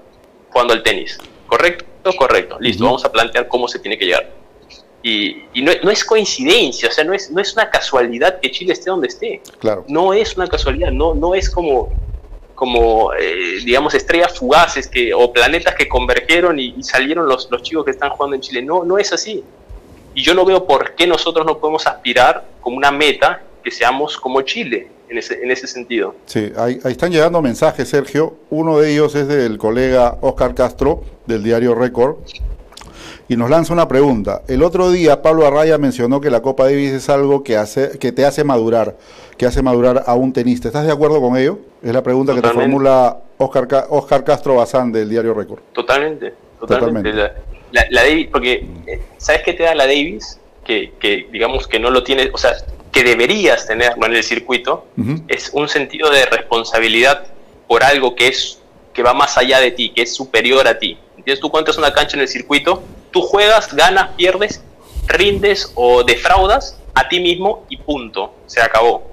[0.51, 1.18] jugando al tenis.
[1.49, 1.85] ¿Correcto?
[2.15, 4.31] Correcto, listo, vamos a plantear cómo se tiene que llegar.
[5.01, 8.89] Y, no, es coincidencia, o sea, no es, no es una casualidad que Chile esté
[8.89, 9.41] donde esté.
[9.59, 9.83] Claro.
[9.87, 11.91] No es una casualidad, no, no es como,
[12.53, 17.85] como eh, digamos, estrellas fugaces que, o planetas que convergieron y, salieron los, los chicos
[17.85, 18.61] que están jugando en Chile.
[18.61, 19.43] No, no es así.
[20.13, 24.17] Y yo no veo por qué nosotros no podemos aspirar como una meta que seamos
[24.17, 26.16] como Chile en ese, en ese sentido.
[26.26, 28.36] Sí, ahí, están llegando mensajes, Sergio.
[28.49, 32.18] Uno de ellos es del colega Oscar Castro, del diario Récord,
[33.28, 34.43] y nos lanza una pregunta.
[34.47, 38.12] El otro día Pablo Arraya mencionó que la Copa Davis es algo que, hace, que
[38.12, 38.97] te hace madurar,
[39.38, 40.68] que hace madurar a un tenista.
[40.68, 41.60] ¿Estás de acuerdo con ello?
[41.82, 45.60] Es la pregunta que te formula Oscar, Oscar Castro Bazán del diario Récord.
[45.74, 47.14] Totalmente, totalmente.
[47.72, 50.39] La, Davis, porque, eh, ¿sabes qué te da la Davis?
[50.66, 52.51] Que, que digamos que no lo tiene, o sea,
[52.91, 54.85] que deberías tener en el circuito
[55.27, 57.27] es un sentido de responsabilidad
[57.67, 58.59] por algo que es
[58.93, 60.97] que va más allá de ti, que es superior a ti.
[61.17, 61.39] ¿Entiendes?
[61.39, 64.63] Tú cuentas una cancha en el circuito, tú juegas, ganas, pierdes,
[65.07, 69.09] rindes o defraudas a ti mismo y punto, se acabó.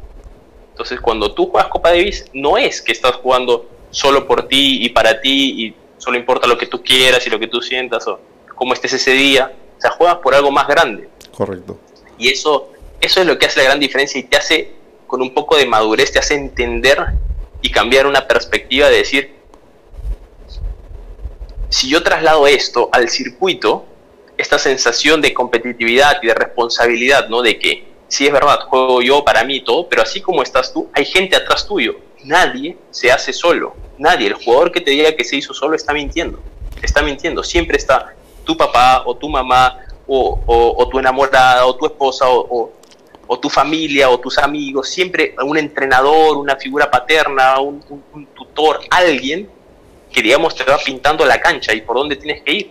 [0.70, 4.88] Entonces, cuando tú juegas Copa Davis, no es que estás jugando solo por ti y
[4.90, 8.20] para ti y solo importa lo que tú quieras y lo que tú sientas o
[8.54, 9.52] cómo estés ese día.
[9.76, 11.08] O sea, juegas por algo más grande.
[11.34, 11.78] Correcto.
[12.18, 12.70] Y eso
[13.06, 14.72] eso es lo que hace la gran diferencia y te hace,
[15.06, 16.98] con un poco de madurez, te hace entender
[17.62, 19.34] y cambiar una perspectiva de decir,
[21.68, 23.86] si yo traslado esto al circuito,
[24.36, 27.42] esta sensación de competitividad y de responsabilidad, ¿no?
[27.42, 30.88] De que sí es verdad, juego yo para mí todo, pero así como estás tú,
[30.92, 31.96] hay gente atrás tuyo.
[32.24, 33.74] Nadie se hace solo.
[33.98, 34.28] Nadie.
[34.28, 36.40] El jugador que te diga que se hizo solo está mintiendo.
[36.82, 37.42] Está mintiendo.
[37.42, 42.72] Siempre está tu papá o tu mamá o, tu enamorada o tu esposa o,
[43.26, 47.80] o tu familia o tus amigos, siempre un entrenador, una figura paterna, un,
[48.34, 49.48] tutor, alguien
[50.12, 52.70] que digamos te va pintando la cancha y por dónde tienes que ir.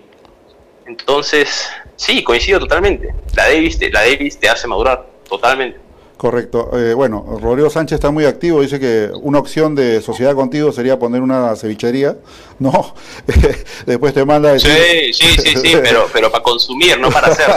[0.85, 3.13] Entonces, sí, coincido totalmente.
[3.35, 5.84] La Davis la Davis te hace madurar totalmente.
[6.17, 6.71] Correcto.
[6.73, 10.97] Eh, bueno, Rodrigo Sánchez está muy activo, dice que una opción de sociedad contigo sería
[10.97, 12.15] poner una cevichería,
[12.59, 12.93] ¿no?
[13.85, 14.53] Después te manda...
[14.53, 14.71] Decir...
[14.71, 17.47] Sí, sí, sí, sí, pero, pero para consumir, no para hacer.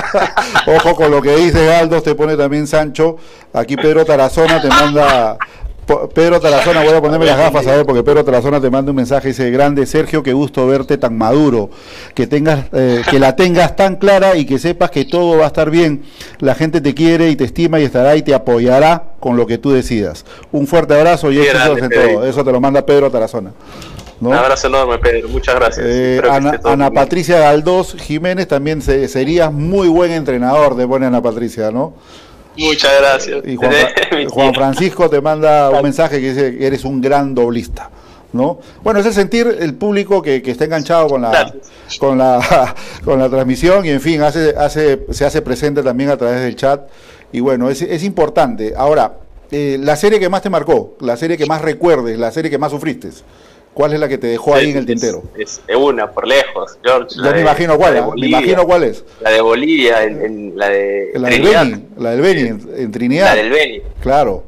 [0.66, 3.16] Ojo con lo que dice Galdos, te pone también Sancho.
[3.52, 5.38] Aquí Pedro Tarazona te manda
[6.14, 8.96] Pedro Tarazona, voy a ponerme las gafas a ver, porque Pedro Tarazona te manda un
[8.96, 11.70] mensaje, dice, grande Sergio, qué gusto verte tan maduro,
[12.14, 15.46] que tengas, eh, que la tengas tan clara y que sepas que todo va a
[15.48, 16.02] estar bien.
[16.40, 19.56] La gente te quiere y te estima y estará y te apoyará con lo que
[19.56, 20.24] tú decidas.
[20.52, 22.26] Un fuerte abrazo y eso, todo.
[22.26, 23.52] eso te lo manda Pedro Tarazona.
[24.20, 25.28] Un abrazo enorme, Pedro.
[25.28, 25.86] Muchas gracias.
[25.88, 26.20] Eh,
[26.64, 31.94] Ana, Patricia Galdós Jiménez también se, serías muy buen entrenador, te pone Ana Patricia, ¿no?
[32.58, 33.42] Muchas gracias.
[33.46, 33.56] Y
[34.28, 37.90] Juan, Francisco te manda un mensaje que dice que eres un gran doblista.
[38.30, 38.60] ¿No?
[38.82, 41.54] Bueno, es el sentir el público que, está enganchado con la,
[41.98, 46.18] con la con la transmisión y en fin, hace, hace, se hace presente también a
[46.18, 46.90] través del chat
[47.32, 48.74] y bueno, es, es importante.
[48.76, 49.14] Ahora,
[49.50, 52.58] eh, la serie que más te marcó, la serie que más recuerdes, la serie que
[52.58, 53.08] más sufriste.
[53.78, 55.22] ¿Cuál es la que te dejó ahí en el tintero?
[55.38, 57.14] Es, una, por lejos, George.
[57.14, 58.02] Yo me imagino cuál, ¿eh?
[58.16, 59.04] me imagino cuál es.
[59.20, 62.40] La de Bolivia, en, la de la del Beni, la del Beni,
[62.76, 63.26] en, Trinidad.
[63.26, 63.82] La del Beni.
[64.00, 64.42] Claro.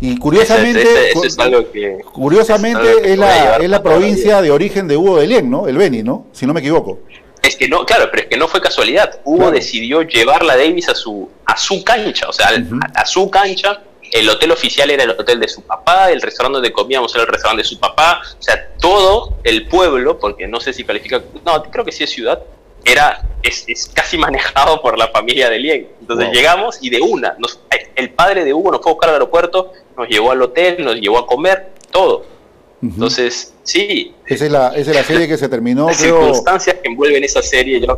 [0.00, 5.20] Y curiosamente, es algo que, curiosamente es, la, es la provincia de origen de Hugo
[5.20, 5.68] de Lien, ¿no?
[5.68, 6.26] El Beni, ¿no?
[6.32, 6.98] Si no me equivoco.
[7.42, 9.20] Es que no, claro, pero es que no fue casualidad.
[9.22, 12.48] Hugo decidió llevar la Davis a su, a su cancha, o sea,
[12.92, 13.84] a su cancha
[14.14, 17.28] el hotel oficial era el hotel de su papá, el restaurante donde comíamos era el
[17.28, 21.64] restaurante de su papá, o sea, todo el pueblo, porque no sé si califica, no,
[21.64, 22.40] creo que sí es ciudad,
[22.84, 25.88] era, es, casi manejado por la familia de Lien.
[26.00, 27.36] Entonces llegamos y de una,
[27.96, 30.94] el padre de Hugo nos fue a buscar al aeropuerto, nos llevó al hotel, nos
[30.94, 32.24] llevó a comer, todo.
[32.80, 34.14] Entonces, sí.
[34.26, 35.86] Esa es, la, esa es la serie que se terminó.
[35.88, 37.80] Las circunstancias que envuelven esa serie.
[37.80, 37.96] Yo...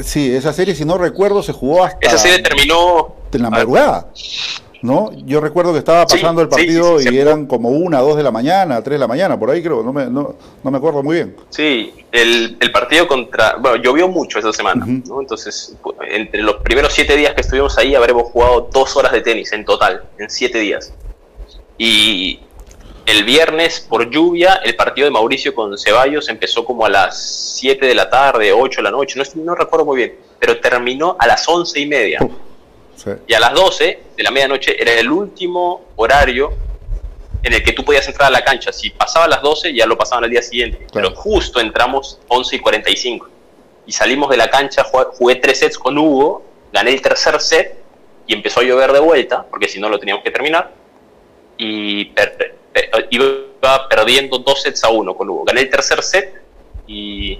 [0.00, 2.06] sí, esa serie, si no recuerdo, se jugó hasta.
[2.06, 3.16] Esa serie terminó.
[3.32, 4.12] En la madrugada.
[4.86, 5.12] ¿No?
[5.24, 8.82] Yo recuerdo que estaba pasando el partido y eran como una, dos de la mañana,
[8.82, 11.36] tres de la mañana, por ahí creo, no me, no, no me acuerdo muy bien.
[11.50, 15.20] Sí, el, el, partido contra, bueno, llovió mucho esa semana, ¿no?
[15.20, 15.76] Entonces,
[16.08, 19.64] entre los primeros siete días que estuvimos ahí habremos jugado dos horas de tenis en
[19.64, 20.92] total, en siete días.
[21.78, 22.40] Y
[23.06, 27.86] el viernes, por lluvia, el partido de Mauricio con Ceballos empezó como a las 7
[27.86, 31.26] de la tarde, 8 de la noche, no, no recuerdo muy bien, pero terminó a
[31.26, 32.18] las once y media.
[33.26, 36.52] Y a las 12 de la medianoche era el último horario
[37.42, 38.72] en el que tú podías entrar a la cancha.
[38.72, 40.86] Si pasaba a las 12, ya lo pasaban al día siguiente.
[40.92, 43.28] Pero justo entramos 11 y 45.
[43.86, 46.42] Y salimos de la cancha, jugué, tres sets con Hugo,
[46.72, 47.76] gané el tercer set
[48.26, 50.72] y empezó a llover de vuelta, porque si no lo teníamos que terminar.
[51.56, 52.12] Y
[53.10, 55.44] iba perdiendo dos sets a uno con Hugo.
[55.44, 56.34] Gané el tercer set
[56.88, 57.38] y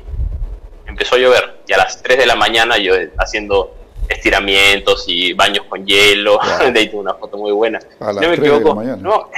[0.87, 1.57] empezó a llover.
[1.67, 3.75] Y a las 3 de la mañana yo haciendo
[4.09, 6.39] estiramientos y baños con hielo.
[6.73, 7.79] de ahí tuve una foto muy buena.
[8.01, 8.83] no me equivoco.
[8.83, 9.31] No.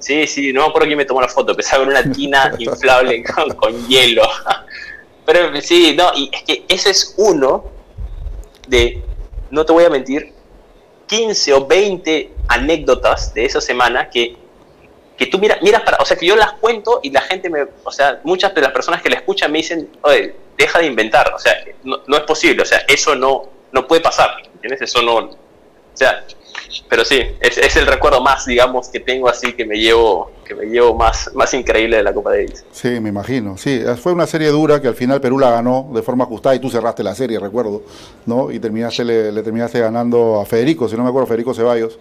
[0.00, 1.52] Sí, sí, no me acuerdo quién me tomó la foto.
[1.52, 3.22] Empezaba con una tina inflable
[3.56, 4.22] con, hielo.
[5.24, 7.64] Pero sí, no, y es que ese es uno
[8.66, 9.02] de,
[9.50, 10.32] no te voy a mentir,
[11.06, 14.36] 15 o 20 anécdotas de esa semana que,
[15.16, 17.66] que tú miras, miras para, o sea, que yo las cuento y la gente me,
[17.84, 21.32] o sea, muchas de las personas que la escuchan me dicen, oye, deja de inventar,
[21.34, 21.54] o sea,
[21.84, 24.82] no, es posible, o sea, eso no, no puede pasar, ¿entiendes?
[24.82, 25.36] Eso no, o
[25.94, 26.24] sea,
[26.88, 30.66] pero sí, es, el recuerdo más, digamos, que tengo así que me llevo, que me
[30.66, 32.64] llevo más, más increíble de la Copa Davis.
[32.72, 36.02] Sí, me imagino, sí, fue una serie dura que al final Perú la ganó de
[36.02, 37.82] forma ajustada y tú cerraste la serie, recuerdo,
[38.26, 38.50] ¿no?
[38.50, 41.98] Y terminaste, le, le terminaste ganando a Federico, si no me acuerdo, Federico Ceballos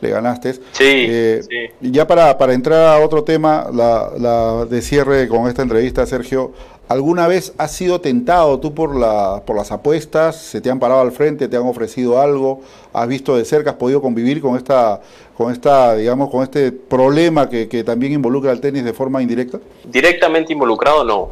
[0.00, 0.54] le ganaste.
[0.54, 5.48] Sí, eh, Y ya para, para entrar a otro tema, la, la de cierre con
[5.48, 6.52] esta entrevista, Sergio,
[6.88, 10.36] ¿Alguna vez has sido tentado tú por, la, por las apuestas?
[10.36, 11.46] ¿Se te han parado al frente?
[11.46, 12.62] ¿Te han ofrecido algo?
[12.94, 13.70] ¿Has visto de cerca?
[13.70, 15.02] ¿Has podido convivir con esta,
[15.36, 19.58] con esta digamos, con este problema que, también involucra al tenis de forma indirecta?
[19.84, 21.30] Directamente involucrado no.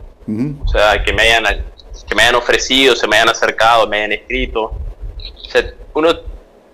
[0.63, 1.45] O sea, que me, hayan,
[2.07, 4.65] que me hayan ofrecido, se me hayan acercado, me hayan escrito.
[4.65, 6.11] O sea, uno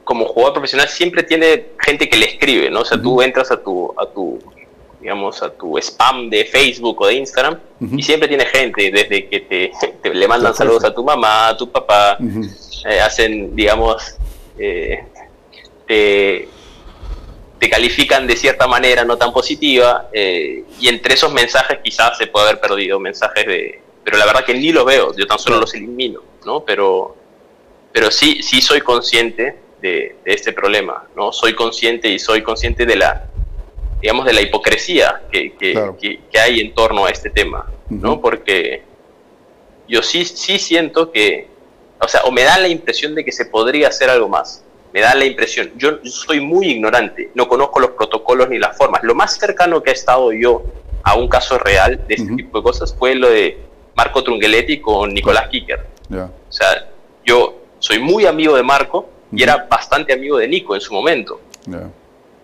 [0.03, 2.80] como jugador profesional siempre tiene gente que le escribe, ¿no?
[2.80, 4.41] O sea, tú entras a tu, a tu
[5.03, 7.59] digamos, a tu spam de Facebook o de Instagram
[7.96, 9.72] y siempre tiene gente, desde que te,
[10.14, 12.16] le mandan saludos a tu mamá, a tu papá,
[12.88, 14.16] eh, hacen, digamos,
[14.57, 15.05] eh,
[15.86, 16.48] te,
[17.68, 22.48] califican de cierta manera no tan positiva eh, y entre esos mensajes quizás se puede
[22.48, 23.80] haber perdido mensajes de...
[24.05, 26.64] Pero la verdad que ni los veo, yo tan solo los elimino, ¿no?
[26.64, 27.16] Pero,
[27.92, 31.32] pero sí, sí soy consciente de, este problema, ¿no?
[31.32, 33.28] Soy consciente y soy consciente de la,
[34.03, 38.20] digamos, de la hipocresía que, que, hay en torno a este tema, ¿no?
[38.20, 38.82] Porque
[39.88, 41.46] yo sí, sí siento que,
[42.00, 44.64] o sea, o me da la impresión de que se podría hacer algo más.
[44.92, 49.03] Me da la impresión, yo soy muy ignorante, no conozco los protocolos ni las formas.
[49.05, 50.64] Lo más cercano que he estado yo
[51.05, 53.57] a un caso real de este tipo de cosas fue lo de
[53.94, 55.86] Marco Trunghelletti con Nicolás Kicker.
[56.11, 56.88] O sea,
[57.24, 61.40] yo soy muy amigo de Marco y era bastante amigo de Nico en su momento.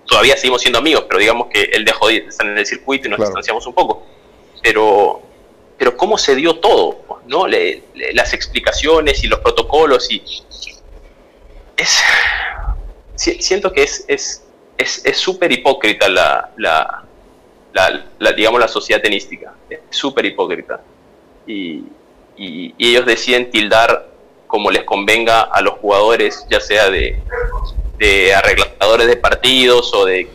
[0.08, 3.10] Todavía seguimos siendo amigos, pero digamos que él dejó de estar en el circuito y
[3.10, 4.06] nos distanciamos un poco.
[4.62, 5.20] Pero,
[5.76, 7.46] pero cómo se dio todo, ¿no?
[7.46, 10.22] las explicaciones y los protocolos y
[11.76, 12.02] es
[13.14, 14.44] siento que es es
[14.78, 17.04] es súper hipócrita la, la,
[18.18, 20.80] la, digamos la sociedad tenística es súper hipócrita
[21.46, 21.82] y,
[22.36, 24.08] y, ellos deciden tildar
[24.46, 27.20] como les convenga a los jugadores, ya sea de,
[27.98, 30.28] de arregladores de partidos o de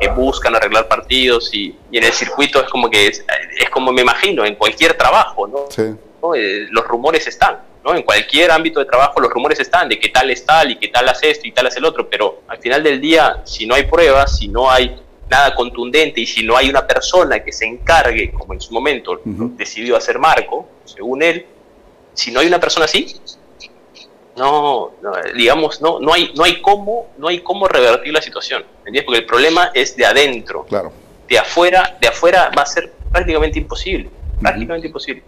[0.00, 3.24] que buscan arreglar partidos y, en el circuito es como que es,
[3.70, 5.66] como me imagino en cualquier trabajo, ¿no?
[6.34, 7.94] Eh, los rumores están, ¿no?
[7.94, 10.88] En cualquier ámbito de trabajo los rumores están de que tal es tal y que
[10.88, 13.74] tal hace esto y tal hace el otro, pero al final del día, si no
[13.74, 14.96] hay pruebas, si no hay
[15.28, 19.20] nada contundente y si no hay una persona que se encargue, como en su momento
[19.24, 21.46] decidió hacer Marco, según él,
[22.14, 23.14] si no hay una persona así,
[24.36, 24.92] no,
[25.36, 29.04] digamos, no, no hay, no hay cómo, no hay cómo revertir la situación, ¿entiendes?
[29.04, 30.64] Porque el problema es de adentro.
[30.68, 30.92] Claro.
[31.28, 34.10] De afuera, de afuera va a ser prácticamente imposible,
[34.40, 35.22] prácticamente imposible.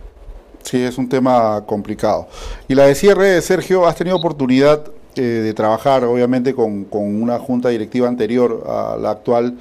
[0.62, 2.28] Sí, es un tema complicado.
[2.68, 4.84] Y la de cierre, Sergio, has tenido oportunidad
[5.16, 9.58] eh, de trabajar, obviamente, con, con, una junta directiva anterior a la actual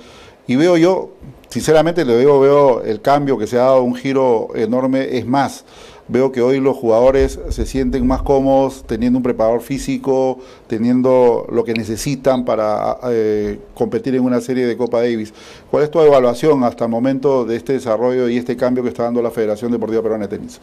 [0.47, 1.11] y veo yo,
[1.49, 5.17] sinceramente le veo, veo el cambio que se ha dado, un giro enorme.
[5.17, 5.63] Es más,
[6.11, 11.63] veo que hoy los jugadores se sienten más cómodos teniendo un preparador físico, teniendo lo
[11.63, 15.33] que necesitan para eh, competir en una serie de Copa Davis.
[15.69, 19.03] ¿Cuál es tu evaluación hasta el momento de este desarrollo y este cambio que está
[19.03, 20.59] dando la Federación Deportiva Peruana de Tenis?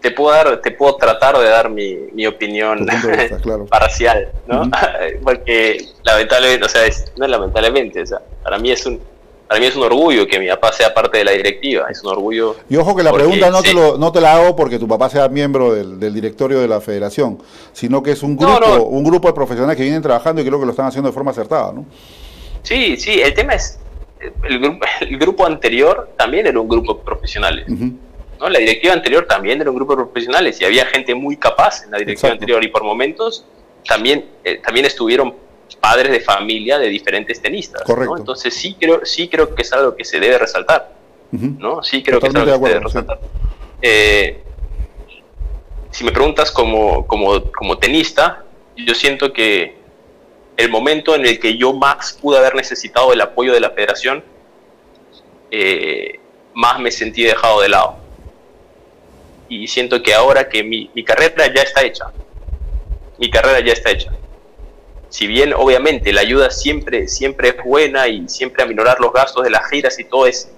[0.00, 2.84] Te puedo, dar, te puedo tratar de dar mi, mi opinión
[3.70, 4.68] parcial, ¿no?
[5.22, 6.82] Porque lamentablemente, o sea,
[7.16, 9.00] no es lamentablemente, o sea, para mí es un,
[9.48, 12.10] para mí es un orgullo que mi papá sea parte de la directiva, es un
[12.10, 12.56] orgullo.
[12.68, 15.08] Y ojo que la pregunta no, te lo, no te la hago porque tu papá
[15.08, 17.38] sea miembro del, directorio de la federación,
[17.72, 20.66] sino que es un grupo, un grupo de profesionales que vienen trabajando y creo que
[20.66, 21.86] lo están haciendo de forma acertada, ¿no?
[22.62, 23.78] Sí, sí, el tema es,
[24.20, 27.66] el grupo, el grupo anterior también era un grupo de profesionales.
[27.68, 28.48] ¿no?
[28.50, 31.92] La directiva anterior también era un grupo de profesionales y había gente muy capaz en
[31.92, 33.46] la directiva anterior y por momentos
[33.86, 35.34] también, eh, también estuvieron
[35.76, 37.82] padres de familia de diferentes tenistas.
[37.82, 38.16] Correcto.
[38.16, 40.92] Entonces sí creo, sí creo que es algo que se debe resaltar.
[41.30, 41.82] ¿no?
[41.82, 43.20] Sí creo que es algo que se debe resaltar.
[43.82, 44.42] Eh,
[45.90, 48.44] si me preguntas como, como, como tenista,
[48.76, 49.76] yo siento que
[50.56, 54.24] el momento en el que yo más pude haber necesitado el apoyo de la federación,
[55.50, 56.20] eh,
[56.54, 57.96] más me sentí dejado de lado.
[59.48, 62.06] Y siento que ahora que mi, mi carrera ya está hecha,
[63.18, 64.12] mi carrera ya está hecha
[65.08, 69.50] si bien obviamente la ayuda siempre, siempre es buena y siempre aminorar los gastos de
[69.50, 70.50] las giras y todo es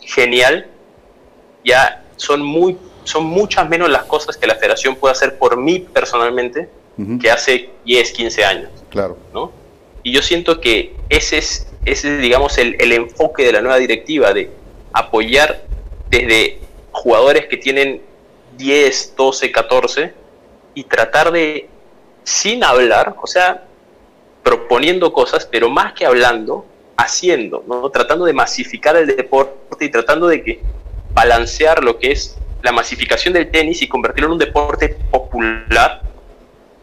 [0.00, 0.66] genial,
[1.64, 5.80] ya son, muy, son muchas menos las cosas que la federación puede hacer por mí
[5.80, 6.68] personalmente
[7.20, 8.70] que hace 10, 15 años.
[8.90, 9.16] Claro.
[9.32, 9.52] ¿no?
[10.02, 14.32] Y yo siento que ese es, ese digamos, el, el enfoque de la nueva directiva,
[14.32, 14.50] de
[14.92, 15.62] apoyar
[16.10, 16.58] desde
[16.90, 18.02] jugadores que tienen
[18.56, 20.12] 10, 12, 14
[20.74, 21.68] y tratar de,
[22.24, 23.67] sin hablar, o sea,
[24.48, 26.64] proponiendo cosas, pero más que hablando,
[26.96, 27.90] haciendo, ¿no?
[27.90, 30.62] tratando de masificar el deporte y tratando de que
[31.12, 36.00] balancear lo que es la masificación del tenis y convertirlo en un deporte popular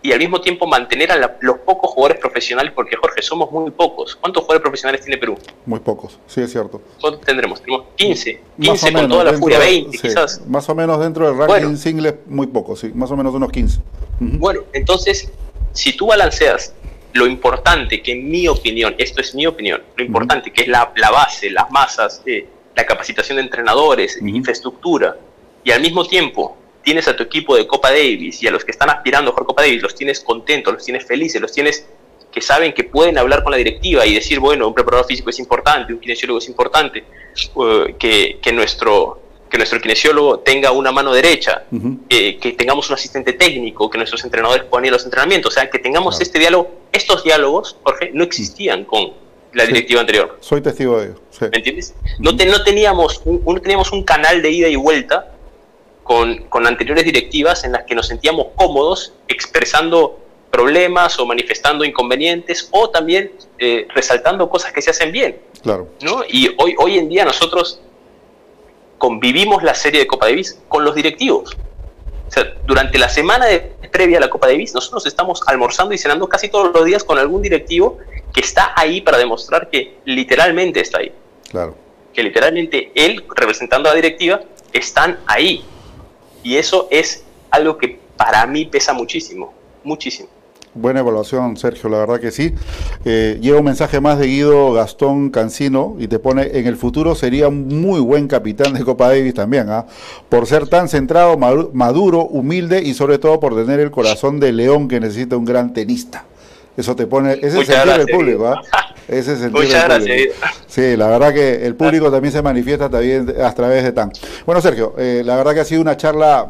[0.03, 4.15] y al mismo tiempo mantener a los pocos jugadores profesionales, porque Jorge, somos muy pocos.
[4.15, 5.35] ¿Cuántos jugadores profesionales tiene Perú?
[5.65, 6.79] Muy pocos, sí es cierto.
[7.01, 7.59] ¿Cuántos tendremos?
[7.63, 10.45] Tenemos 15, 15 con toda la furia, 20 quizás.
[10.45, 13.79] Más o menos dentro del ranking single, muy pocos, sí, más o menos unos 15.
[14.19, 15.31] Bueno, entonces,
[15.73, 16.75] si tú balanceas
[17.15, 20.91] lo importante que en mi opinión, esto es mi opinión, lo importante que es la,
[21.09, 22.45] base, las masas, eh,
[22.75, 25.15] la capacitación de entrenadores, infraestructura,
[25.63, 28.71] y al mismo tiempo tienes a tu equipo de Copa Davis y a los que
[28.71, 31.87] están aspirando a jugar Copa Davis, los tienes contentos, los tienes felices, los tienes
[32.33, 35.39] que saben que pueden hablar con la directiva y decir, bueno, un preparador físico es
[35.39, 41.13] importante, un kinesiólogo es importante, eh, que, que nuestro que nuestro kinesiólogo tenga una mano
[41.13, 41.63] derecha,
[42.09, 45.69] que tengamos un asistente técnico, que nuestros entrenadores puedan ir a los entrenamientos, o sea,
[45.69, 46.84] que tengamos este diálogo.
[46.95, 49.11] Estos diálogos, Jorge, no existían con
[49.53, 50.37] la directiva anterior.
[50.39, 51.15] Soy testigo de ello.
[51.41, 51.93] ¿Me entiendes?
[52.19, 55.33] no, no, teníamos un, teníamos un canal de ida y vuelta
[56.03, 60.19] con, con anteriores directivas en las que nos sentíamos cómodos expresando
[60.49, 65.37] problemas o manifestando inconvenientes o también eh, resaltando cosas que se hacen bien.
[65.63, 65.89] Claro.
[66.01, 66.23] ¿no?
[66.29, 67.81] Y hoy, hoy en día nosotros
[68.97, 71.57] convivimos la serie de Copa Davis con los directivos.
[72.27, 73.59] O sea, durante la semana de,
[73.91, 77.17] previa a la Copa Davis, nosotros estamos almorzando y cenando casi todos los días con
[77.17, 77.99] algún directivo
[78.33, 81.11] que está ahí para demostrar que literalmente está ahí.
[81.49, 81.75] Claro.
[82.13, 84.41] Que literalmente él, representando a la directiva,
[84.73, 85.63] están ahí.
[86.43, 89.53] Y eso es algo que para mí pesa muchísimo,
[89.83, 90.29] muchísimo.
[90.77, 92.53] Buena evaluación, Sergio, la verdad que sí.
[93.05, 97.15] Eh, lleva un mensaje más de Guido Gastón Cancino y te pone, en el futuro
[97.15, 99.85] sería un muy buen capitán de Copa Davis también, ¿ah?
[100.27, 104.89] por ser tan centrado, maduro, humilde y sobre todo por tener el corazón de león
[104.89, 106.25] que necesita un gran tenista.
[106.75, 108.61] Eso te pone, ese es el del público, ¿ah?
[109.07, 110.33] Ese es el Muchas gracias.
[110.65, 114.11] Sí, la verdad que el público también se manifiesta también a través de TAN.
[114.47, 116.49] Bueno, Sergio, eh, la verdad que ha sido una charla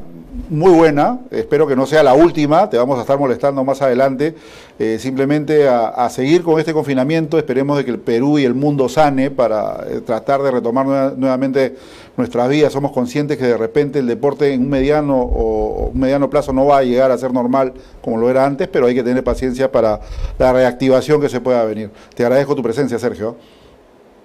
[0.50, 4.36] muy buena, espero que no sea la última, te vamos a estar molestando más adelante,
[4.78, 8.90] eh, simplemente a, seguir con este confinamiento, esperemos de que el Perú y el mundo
[8.90, 10.86] sane para eh, tratar de retomar
[11.18, 11.76] nuevamente
[12.18, 16.30] nuestras vidas, somos conscientes que de repente el deporte en un mediano o un mediano
[16.30, 19.04] plazo no va a llegar a ser normal como lo era antes, pero hay que
[19.04, 20.00] tener paciencia para
[20.38, 21.92] la reactivación que se pueda venir.
[22.14, 23.36] Te agradezco tu presencia, Sergio.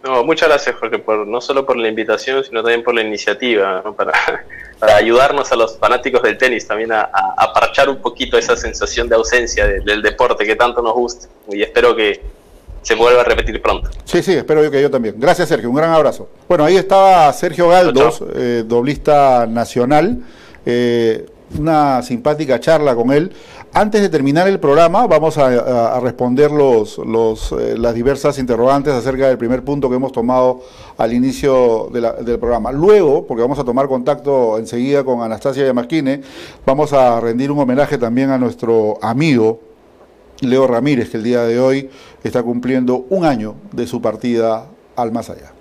[0.02, 3.82] No, muchas gracias, Jorge, por, no solo por la invitación, sino también por la iniciativa,
[3.94, 4.12] para,
[4.78, 9.08] para, ayudarnos a los fanáticos del tenis también a, a, parchar un poquito esa sensación
[9.08, 11.28] de ausencia del deporte que tanto nos gusta.
[11.50, 12.20] Y espero que
[12.82, 13.90] se vuelva a repetir pronto.
[14.04, 15.16] Sí, sí, espero yo que yo también.
[15.18, 16.28] Gracias, Sergio, un gran abrazo.
[16.48, 20.18] Bueno, ahí estaba Sergio Galdos, eh, doblista nacional.
[20.64, 21.26] Eh,
[21.58, 23.32] una simpática charla con él.
[23.72, 29.64] Antes de terminar el programa, vamos a, responder eh, las diversas interrogantes acerca del primer
[29.64, 30.62] punto que hemos tomado
[30.98, 32.72] al inicio del programa.
[32.72, 36.20] Luego, porque vamos a tomar contacto enseguida con Anastasia Yamasquine,
[36.66, 39.60] vamos a rendir un homenaje también a nuestro amigo
[40.40, 41.90] Leo Ramírez, que el día de hoy
[42.24, 44.66] está cumpliendo un año de su partida
[44.96, 45.52] al más allá.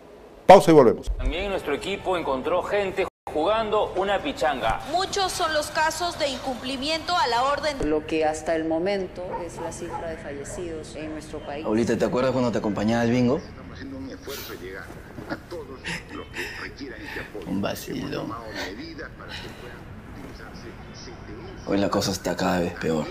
[0.48, 1.12] Pausa y volvemos.
[1.16, 4.82] También nuestro equipo encontró gente jugando una pichanga.
[4.92, 7.90] Muchos son los casos de incumplimiento a la orden.
[7.90, 11.66] Lo que hasta el momento es la cifra de fallecidos en nuestro país.
[11.66, 13.42] Ahorita, ¿te acuerdas cuando te acompañaba al bingo?
[17.48, 18.26] un vacilo.
[21.66, 23.06] Hoy la cosa está cada vez peor.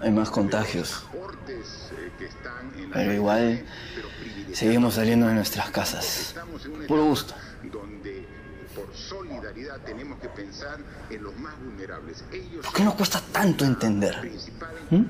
[0.00, 1.04] Hay más contagios.
[2.92, 3.64] Pero igual
[4.52, 6.34] seguimos saliendo de nuestras casas.
[6.88, 7.34] Por gusto.
[12.62, 14.16] ¿Por qué nos cuesta tanto entender?
[14.90, 15.04] ¿Mm?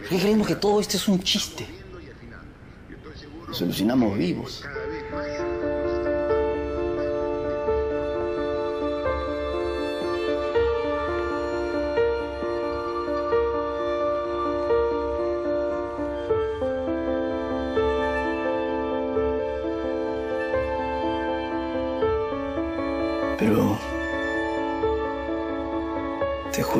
[0.00, 1.66] ¿Por qué creemos que todo esto es un chiste?
[3.46, 4.64] Lo solucionamos vivos.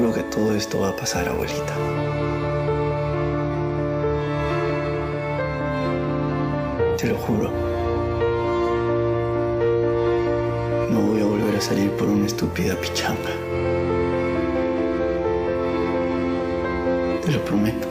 [0.03, 1.77] Te juro que todo esto va a pasar, abuelita.
[6.99, 7.53] Te lo juro.
[10.91, 13.31] No voy a volver a salir por una estúpida pichanga.
[17.25, 17.87] Te lo prometo.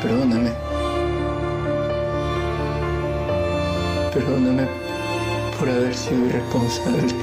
[0.00, 0.52] Perdóname.
[4.14, 4.83] Perdóname
[5.64, 7.14] por haber sido irresponsable.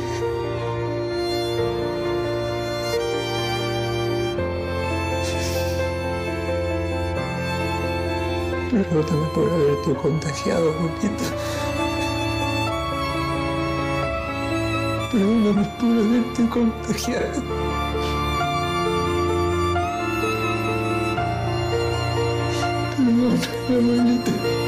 [8.72, 11.24] Perdóname por haberte contagiado, bonita.
[15.12, 17.44] Perdóname por haberte contagiado.
[22.98, 23.38] Perdóname,
[23.70, 24.61] abuelita.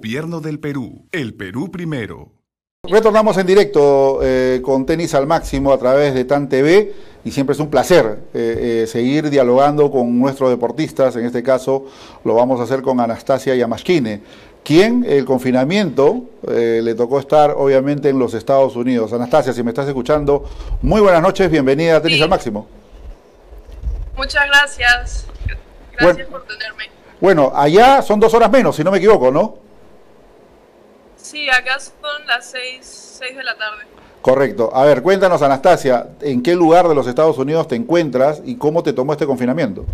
[0.00, 1.04] Gobierno del Perú.
[1.12, 2.30] El Perú primero.
[2.88, 6.94] Retornamos en directo eh, con Tenis al Máximo a través de TAN TV.
[7.22, 11.16] y siempre es un placer eh, eh, seguir dialogando con nuestros deportistas.
[11.16, 11.84] En este caso
[12.24, 14.22] lo vamos a hacer con Anastasia Yamashkine,
[14.64, 19.12] quien el confinamiento eh, le tocó estar obviamente en los Estados Unidos.
[19.12, 20.48] Anastasia, si me estás escuchando,
[20.80, 22.66] muy buenas noches, bienvenida a Tenis al Máximo.
[24.16, 25.26] Muchas gracias.
[25.98, 26.84] Gracias por tenerme.
[27.20, 29.69] Bueno, allá son dos horas menos, si no me equivoco, ¿no?
[31.22, 33.84] Sí, acá son las seis, seis de la tarde.
[34.22, 34.70] Correcto.
[34.74, 38.82] A ver, cuéntanos, Anastasia, ¿en qué lugar de los Estados Unidos te encuentras y cómo
[38.82, 39.86] te tomó este confinamiento?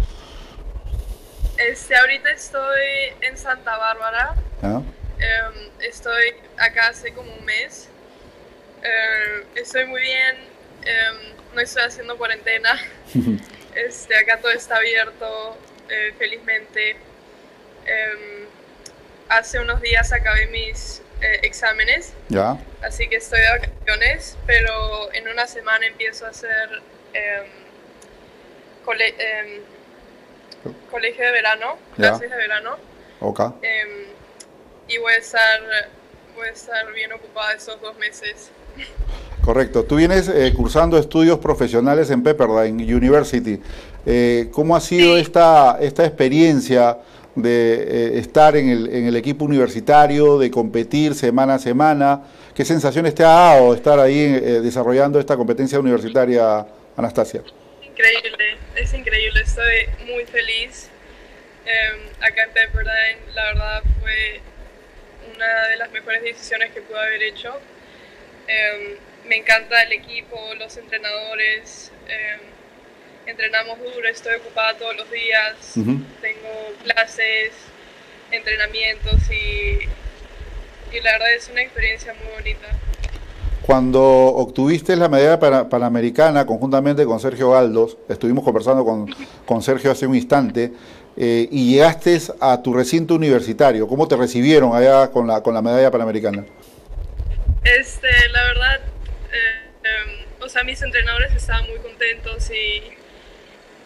[1.58, 2.86] Este, ahorita estoy
[3.20, 4.34] en Santa Bárbara.
[4.62, 4.82] ¿Ah?
[5.18, 7.88] Em, estoy acá hace como un mes.
[8.82, 10.36] Em, estoy muy bien.
[10.84, 12.80] Em, no estoy haciendo cuarentena.
[13.74, 15.56] este, acá todo está abierto,
[15.88, 16.96] eh, felizmente.
[19.28, 22.12] hace unos días acabé mis eh, exámenes.
[22.28, 22.58] Ya.
[22.82, 26.82] Así que estoy de vacaciones, pero en una semana empiezo a hacer
[30.90, 32.76] colegio de verano, clases de verano.
[33.20, 33.40] Ok.
[33.62, 34.06] Em,
[34.88, 35.60] y voy a, estar,
[36.36, 38.50] voy a estar bien ocupada esos dos meses.
[39.42, 39.84] Correcto.
[39.84, 43.60] Tú vienes eh, cursando estudios profesionales en Pepperdine University.
[44.04, 46.98] Eh, ¿Cómo ha sido esta, esta experiencia
[47.36, 52.22] de eh, estar en el, en el equipo universitario, de competir semana a semana?
[52.54, 54.26] ¿Qué sensaciones te ha dado estar ahí
[54.60, 56.66] desarrollando esta competencia universitaria,
[56.96, 57.42] Anastasia?
[57.82, 60.90] Increíble, es increíble, estoy muy feliz.
[61.66, 64.40] Em, acá en Pepperdine, la verdad fue
[65.34, 67.58] una de las mejores decisiones que pude haber hecho.
[68.46, 68.96] Em,
[69.28, 71.90] me encanta el equipo, los entrenadores.
[72.06, 72.40] Em,
[73.26, 75.56] entrenamos duro, estoy ocupada todos los días.
[75.74, 76.45] Tengo
[76.86, 77.52] clases,
[78.30, 79.78] entrenamientos y,
[80.94, 82.68] y la verdad es una experiencia muy bonita.
[83.62, 89.12] Cuando obtuviste la medalla panamericana conjuntamente con Sergio Galdos, estuvimos conversando con,
[89.44, 90.72] con Sergio hace un instante,
[91.16, 95.62] eh, y llegaste a tu recinto universitario, ¿cómo te recibieron allá con la, con la
[95.62, 96.44] medalla panamericana?
[97.64, 98.80] Este, la verdad,
[99.32, 102.82] eh, em, o sea, mis entrenadores estaban muy contentos y,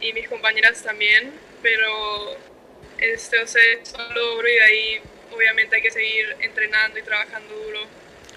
[0.05, 1.33] y mis compañeras también,
[1.63, 2.37] pero
[3.01, 5.01] este, o sea, solo duro y de ahí
[5.35, 7.81] obviamente hay que seguir entrenando y trabajando duro.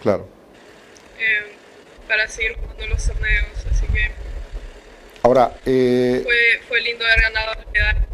[0.01, 0.27] Claro.
[1.19, 1.53] Eh,
[2.07, 4.11] para seguir jugando los torneos, así que...
[5.23, 8.07] Ahora, eh, fue, fue, lindo haber ganado la medalla.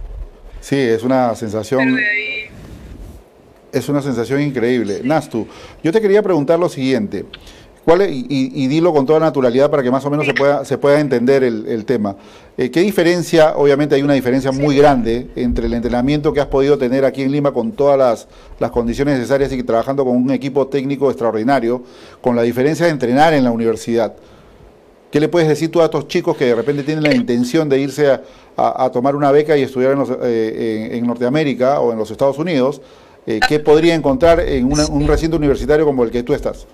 [0.62, 2.00] Sí, es una sensación...
[3.72, 5.02] Es una sensación increíble.
[5.04, 5.48] Nastu,
[5.84, 7.26] yo te quería preguntar lo siguiente.
[7.86, 10.78] ¿Cuál y, y, dilo con toda naturalidad para que más o menos se pueda, se
[10.78, 12.16] pueda entender el, el tema.
[12.62, 16.78] Eh, ¿Qué diferencia, obviamente hay una diferencia muy grande entre el entrenamiento que has podido
[16.78, 18.28] tener aquí en Lima con todas las,
[18.60, 21.82] las, condiciones necesarias y trabajando con un equipo técnico extraordinario,
[22.20, 24.14] con la diferencia de entrenar en la universidad?
[25.10, 27.80] ¿Qué le puedes decir tú a estos chicos que de repente tienen la intención de
[27.80, 28.24] irse a,
[28.58, 32.82] a, tomar una beca y estudiar en, eh, en, Norteamérica o en los Estados Unidos?
[33.26, 36.68] Eh, ¿Qué podría encontrar en un recinto universitario como el que tú estás?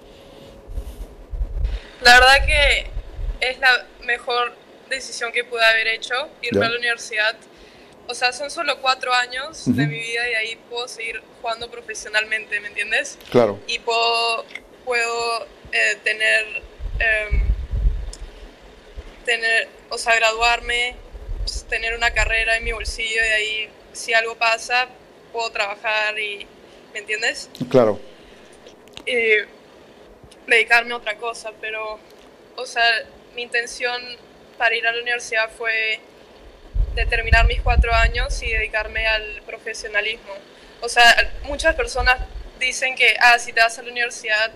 [2.01, 4.64] La verdad que es la mejor
[4.95, 7.35] decisión que pude haber hecho, irme a la universidad.
[8.07, 12.59] O sea, son solo cuatro años de mi vida y ahí puedo seguir jugando profesionalmente,
[12.59, 13.17] ¿me entiendes?
[13.31, 13.59] Claro.
[13.67, 14.45] Y puedo,
[14.83, 16.45] puedo eh, tener,
[16.99, 17.43] em,
[19.25, 20.95] tener, o sea, graduarme,
[21.39, 24.87] pues, tener una carrera en mi bolsillo y ahí, si algo pasa,
[25.33, 26.45] puedo trabajar y,
[26.93, 27.49] ¿me entiendes?
[27.69, 27.99] Claro.
[29.05, 29.15] Y
[30.47, 31.99] dedicarme a otra cosa, pero,
[32.55, 32.83] o sea,
[33.35, 34.01] mi intención
[34.57, 35.99] para ir a la universidad fue
[36.95, 40.33] de terminar mis cuatro años y dedicarme al profesionalismo.
[40.81, 41.03] O sea,
[41.43, 42.17] muchas personas
[42.59, 44.51] dicen que, ah, si te vas a la universidad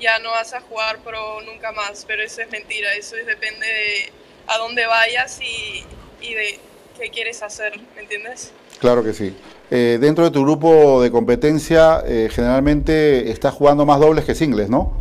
[0.00, 3.66] ya no vas a jugar pro nunca más, pero eso es mentira, eso es, depende
[3.66, 4.12] de
[4.46, 5.84] a dónde vayas y,
[6.20, 6.58] y de
[6.98, 8.52] qué quieres hacer, ¿me entiendes?
[8.78, 9.36] Claro que sí.
[9.70, 14.68] Eh, dentro de tu grupo de competencia, eh, generalmente estás jugando más dobles que singles,
[14.68, 14.98] ¿no?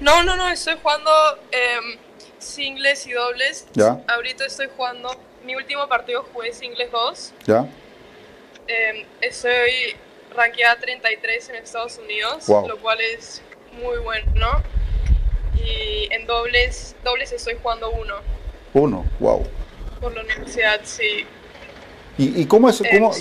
[0.00, 1.10] No, no, no, estoy jugando
[1.52, 1.98] eh,
[2.42, 3.66] singles y dobles.
[3.74, 4.00] Ya.
[4.08, 5.10] Ahorita estoy jugando,
[5.44, 7.32] mi último partido jugué singles 2.
[7.46, 7.66] Ya.
[8.68, 9.96] Eh, estoy
[10.34, 12.68] rankeada 33 en Estados Unidos, Wow.
[12.68, 13.42] lo cual es
[13.80, 14.62] muy bueno, ¿no?
[15.60, 18.16] Y en dobles, dobles estoy jugando uno
[18.74, 19.46] Uno, wow.
[20.00, 21.26] por la universidad, sí.
[22.18, 23.12] ¿Y, y cómo, es, Eh, cómo,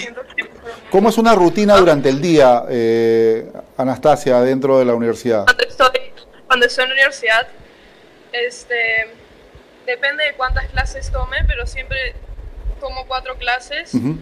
[0.89, 5.45] cómo es una rutina durante el día, eh, Anastasia, dentro de la universidad?
[5.45, 5.99] cuando estoy,
[6.47, 7.47] cuando estoy en la universidad,
[8.31, 9.07] este,
[9.85, 12.15] depende de cuántas clases tome, pero siempre
[12.79, 13.93] tomo cuatro clases.
[13.93, 14.17] Ujú.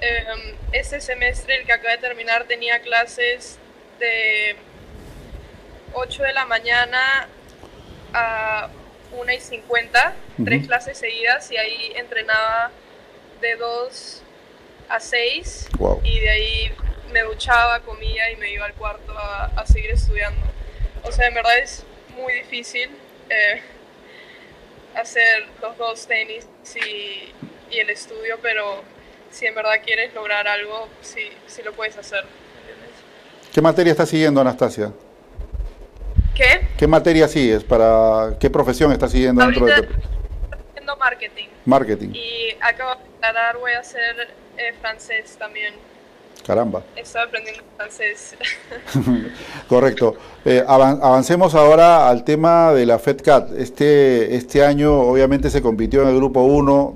[0.00, 3.58] Eh, este semestre, el que acaba de terminar, tenía clases
[3.98, 4.56] de
[5.94, 7.28] 8 de la mañana
[8.12, 8.68] a
[9.12, 10.14] 1 y 50,
[10.44, 12.70] tres clases seguidas y ahí entrenaba
[13.40, 14.22] de 2
[14.88, 15.68] a 6
[16.02, 16.72] y de ahí
[17.12, 20.40] me duchaba, comía y me iba al cuarto a, seguir estudiando.
[21.04, 21.84] O sea, en verdad es
[22.16, 22.90] muy difícil
[23.30, 23.60] eh,
[24.94, 27.32] hacer los dos tenis y,
[27.74, 28.82] y, el estudio, pero
[29.30, 32.24] si en verdad quieres lograr algo, sí, sí lo puedes hacer.
[33.52, 34.92] ¿Qué materia estás siguiendo, Anastasia?
[36.34, 36.66] ¿Qué?
[36.76, 37.62] ¿Qué materia sigues?
[37.62, 39.92] ¿Para qué profesión estás siguiendo dentro de tu...
[40.72, 41.48] haciendo marketing.
[41.64, 42.10] Marketing.
[42.12, 45.74] Y acabo de declarar, voy a hacer eh, francés también.
[46.46, 46.82] Caramba.
[46.94, 48.36] Estoy aprendiendo francés.
[49.68, 50.14] Correcto.
[50.44, 53.52] Eh, avancemos ahora al tema de la FedCat.
[53.52, 56.94] Este, este año obviamente se compitió en el grupo 1,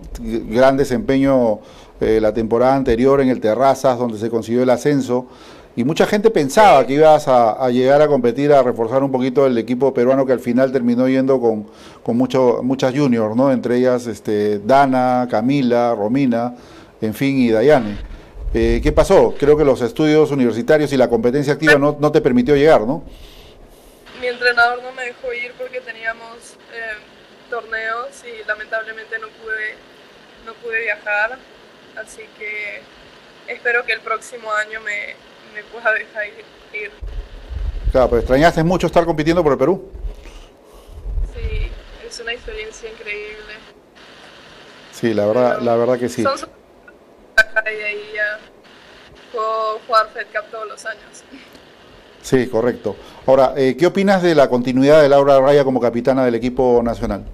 [0.50, 1.60] gran desempeño
[2.00, 5.26] eh, la temporada anterior en el Terrazas, donde se consiguió el ascenso.
[5.76, 9.56] Y mucha gente pensaba que ibas a, llegar a competir, a reforzar un poquito el
[9.56, 11.66] equipo peruano que al final terminó yendo con,
[12.02, 13.52] con mucho, muchas juniors, ¿no?
[13.52, 16.54] Entre ellas este, Dana, Camila, Romina,
[17.00, 18.17] en fin, y Dayane.
[18.54, 19.34] Eh, ¿Qué pasó?
[19.38, 23.02] Creo que los estudios universitarios y la competencia activa no, no te permitió llegar, ¿no?
[24.20, 26.96] Mi entrenador no me dejó ir porque teníamos eh,
[27.50, 29.74] torneos y lamentablemente no pude,
[30.46, 31.38] no pude viajar.
[31.96, 32.80] Así que
[33.52, 35.14] espero que el próximo año me,
[35.54, 36.26] me pueda dejar
[36.72, 36.90] ir.
[37.92, 39.90] Claro, pues extrañaste mucho estar compitiendo por el Perú.
[41.34, 41.70] Sí,
[42.06, 43.54] es una experiencia increíble.
[44.92, 46.22] Sí, la verdad, la verdad que sí.
[46.22, 46.57] Son
[47.66, 48.38] y ahí ya
[49.32, 51.24] puedo jugar Fed Cup todos los años.
[52.22, 52.96] Sí, correcto.
[53.26, 57.24] Ahora, eh, ¿qué opinas de la continuidad de Laura Raya como capitana del equipo nacional?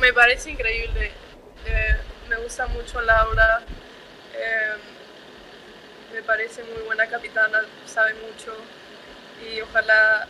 [0.00, 1.10] Me parece increíble.
[1.66, 1.96] Eh,
[2.28, 3.60] me gusta mucho Laura.
[4.34, 4.76] Eh,
[6.14, 8.52] me parece muy buena capitana, sabe mucho
[9.46, 10.26] y ojalá,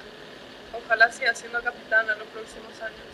[0.73, 3.08] ojalá siga siendo capitana en los próximos años.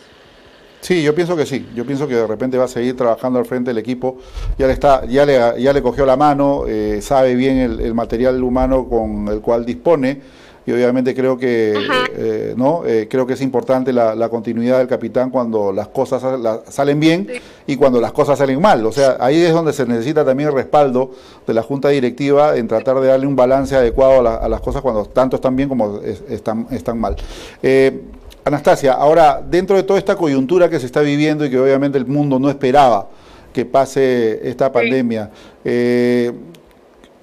[0.85, 1.67] Sí, yo pienso que sí.
[1.73, 4.17] Yo pienso que de repente va a seguir trabajando al frente del equipo.
[4.59, 8.43] Ya le está, ya le, ya le cogió la mano, eh, sabe bien el, material
[8.43, 10.21] humano con el cual dispone.
[10.67, 11.73] Y obviamente creo que
[12.15, 16.23] eh, no eh, creo que es importante la, continuidad del capitán cuando las cosas
[16.69, 17.29] salen bien
[17.65, 18.85] y cuando las cosas salen mal.
[18.85, 21.11] O sea ahí es donde se necesita también el respaldo
[21.47, 25.05] de la junta directiva en tratar de darle un balance adecuado a, las cosas cuando
[25.05, 27.15] tanto están bien como están están mal
[28.45, 32.05] Anastasia ahora dentro de toda esta coyuntura que se está viviendo y que obviamente el
[32.05, 33.09] mundo no esperaba
[33.51, 35.31] que pase esta pandemia
[35.63, 36.31] eh,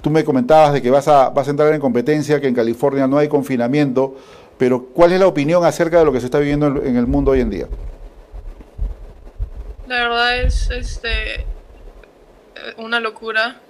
[0.03, 3.07] Tú me comentabas de que vas a, vas a entrar en competencia, que en California
[3.07, 4.17] no hay confinamiento,
[4.59, 7.31] pero ¿cuál es la opinión acerca de lo que se está viviendo en el mundo
[7.31, 7.69] hoy en día?
[9.87, 11.47] La verdad es este,
[12.79, 13.61] una locura.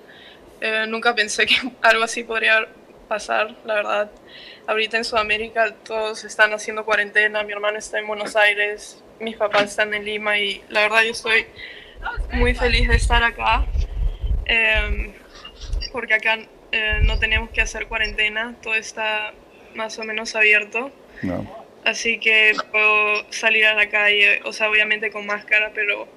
[0.62, 2.66] Eh, nunca pensé que algo así podría
[3.12, 4.10] pasar, la verdad.
[4.66, 9.64] Ahorita en Sudamérica todos están haciendo cuarentena, mi hermano está en Buenos Aires, mis papás
[9.64, 11.44] están en Lima y la verdad yo estoy
[12.32, 13.66] muy feliz de estar acá.
[14.46, 15.12] Eh,
[15.92, 16.38] porque acá
[16.72, 19.34] eh, no tenemos que hacer cuarentena, todo está
[19.74, 20.90] más o menos abierto.
[21.84, 26.08] Así que puedo salir a la calle, o sea, obviamente con máscara, pero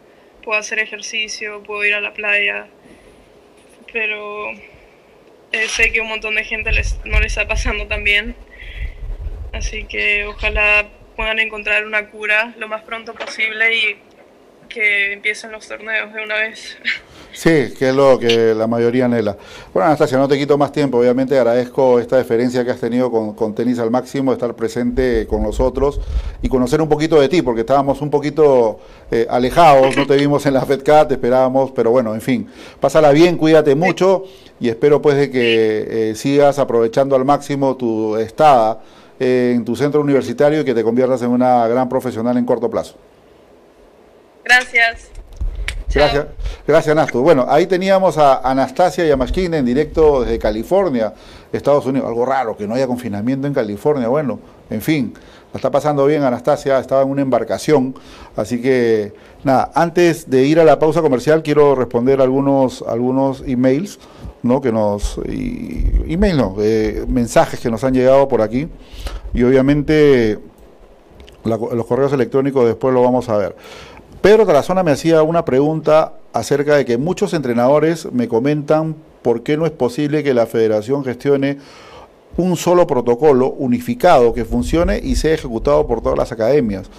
[0.44, 2.68] puedo hacer ejercicio, puedo ir a la playa.
[3.92, 4.54] Pero
[5.56, 8.36] eh, sé que un montón de gente les, no le está pasando tan bien.
[9.54, 10.86] Así que ojalá
[11.16, 13.98] puedan encontrar una cura lo más pronto posible y
[14.68, 16.78] que empiecen los torneos de una vez.
[17.36, 19.36] Sí, que es lo que la mayoría anhela.
[19.74, 21.00] Bueno, Anastasia, no te quito más tiempo.
[21.00, 26.00] Obviamente agradezco esta deferencia que has tenido con, Tenis al Máximo, estar presente con nosotros
[26.42, 28.80] y conocer un poquito de ti, porque estábamos un poquito
[29.12, 32.48] eh, alejados, no te vimos en la FedCat, te esperábamos, pero bueno, en fin,
[32.80, 34.24] pásala bien, cuídate mucho
[34.60, 38.82] y espero pues de que eh, sigas aprovechando al máximo tu estada
[39.20, 42.96] en tu centro universitario y que te conviertas en una gran profesional en corto plazo.
[44.46, 45.10] Gracias.
[45.94, 46.26] Gracias,
[46.68, 47.22] gracias Nastu.
[47.22, 51.14] Bueno, ahí teníamos a Anastasia Yamashkin en directo desde California,
[51.54, 52.08] Estados Unidos.
[52.08, 54.10] Algo raro, que no haya confinamiento en California.
[54.10, 54.40] Bueno,
[54.70, 55.14] en fin,
[55.54, 57.96] la está pasando bien Anastasia, estaba en una embarcación.
[58.36, 63.98] Así que, nada, antes de ir a la pausa comercial, quiero responder algunos, algunos emails,
[64.44, 64.60] ¿no?
[64.60, 68.68] Que nos, email no, eh, mensajes que nos han llegado por aquí.
[69.34, 70.40] Y obviamente
[71.46, 73.56] los correos electrónicos después lo vamos a ver.
[74.26, 79.56] Pedro Tarazona me hacía una pregunta acerca de que muchos entrenadores me comentan por qué
[79.56, 81.60] no es posible que la federación gestione
[82.36, 86.90] un solo protocolo unificado que funcione y sea ejecutado por todas las academias.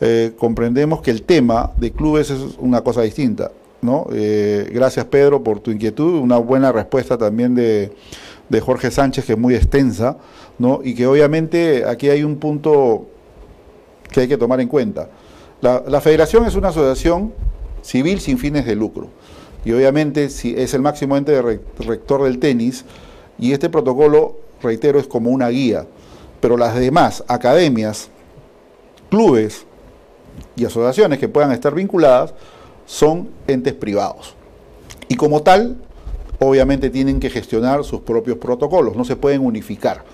[0.00, 3.50] Eh, comprendemos que el tema de clubes es una cosa distinta.
[3.82, 4.06] ¿no?
[4.12, 7.90] Eh, gracias Pedro por tu inquietud, una buena respuesta también de,
[8.48, 10.18] de Jorge Sánchez que es muy extensa
[10.60, 10.82] ¿no?
[10.84, 13.06] y que obviamente aquí hay un punto
[14.12, 15.08] que hay que tomar en cuenta.
[15.60, 17.34] La, federación es una asociación
[17.82, 19.08] civil sin fines de lucro
[19.64, 21.40] y obviamente si es el máximo ente
[21.78, 22.84] rector del tenis
[23.38, 25.86] y este protocolo, reitero, es como una guía,
[26.40, 28.08] pero las demás academias,
[29.10, 29.66] clubes
[30.56, 32.34] y asociaciones que puedan estar vinculadas
[32.86, 34.34] son entes privados.
[35.08, 35.76] Y como tal,
[36.38, 40.04] obviamente tienen que gestionar sus propios protocolos, no se pueden unificar.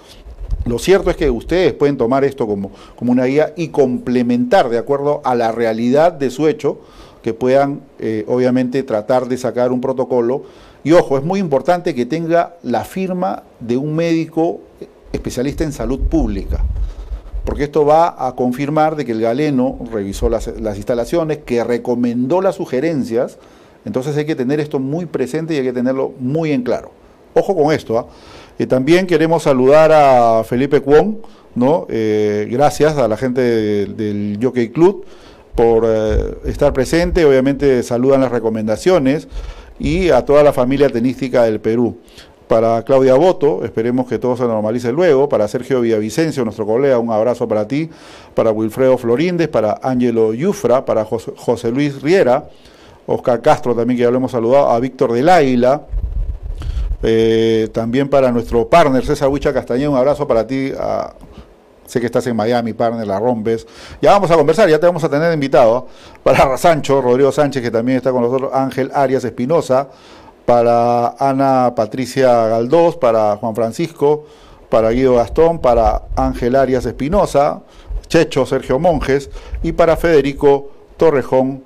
[0.67, 4.79] Lo cierto es que ustedes pueden tomar esto como, como una guía y complementar de
[4.79, 6.81] acuerdo a la realidad de su hecho,
[7.23, 10.43] que puedan eh, obviamente tratar de sacar un protocolo.
[10.83, 14.61] Y ojo, es muy importante que tenga la firma de un médico
[15.13, 16.65] especialista en salud pública,
[17.45, 22.41] porque esto va a confirmar de que el galeno revisó las, las instalaciones, que recomendó
[22.41, 23.39] las sugerencias,
[23.85, 26.91] entonces hay que tener esto muy presente y hay que tenerlo muy en claro.
[27.35, 27.99] Ojo con esto.
[27.99, 28.07] ¿ah?
[28.65, 31.19] También queremos saludar a Felipe Cuón,
[31.55, 31.87] ¿no?
[31.91, 35.05] Eh, gracias a la gente del, Jockey Club
[35.55, 37.27] por eh, estar presente.
[37.27, 39.29] Obviamente saludan las recomendaciones
[39.79, 41.99] y a toda la familia tenística del Perú.
[42.49, 45.29] Para Claudia Boto, esperemos que todo se normalice luego.
[45.29, 47.91] Para Sergio Villavicencio, nuestro colega, un abrazo para ti.
[48.35, 52.49] Para Wilfredo Florindes, para Ángelo Yufra, para José Luis Riera
[53.07, 55.83] Oscar Castro también que ya lo hemos saludado, a Víctor del Águila,
[57.03, 60.73] eh, también para nuestro partner César Huicha Castañeda, un abrazo para ti,
[61.87, 63.67] sé que estás en Miami, partner, la rompes.
[64.03, 65.87] Ya vamos a conversar, ya te vamos a tener invitado.
[66.23, 69.89] Para Sancho, Rodrigo Sánchez, que también está con nosotros, Ángel Arias Espinosa,
[70.45, 74.25] para Ana Patricia Galdós, para Juan Francisco,
[74.69, 77.63] para Guido Gastón, para Ángel Arias Espinosa,
[78.09, 79.31] Checho Sergio Monjes
[79.63, 81.65] y para Federico Torrejón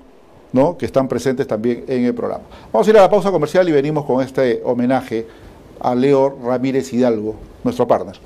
[0.52, 0.76] ¿no?
[0.76, 2.44] que están presentes también en el programa.
[2.72, 5.26] Vamos a ir a la pausa comercial y venimos con este homenaje
[5.80, 8.16] a Leo Ramírez Hidalgo, nuestro partner.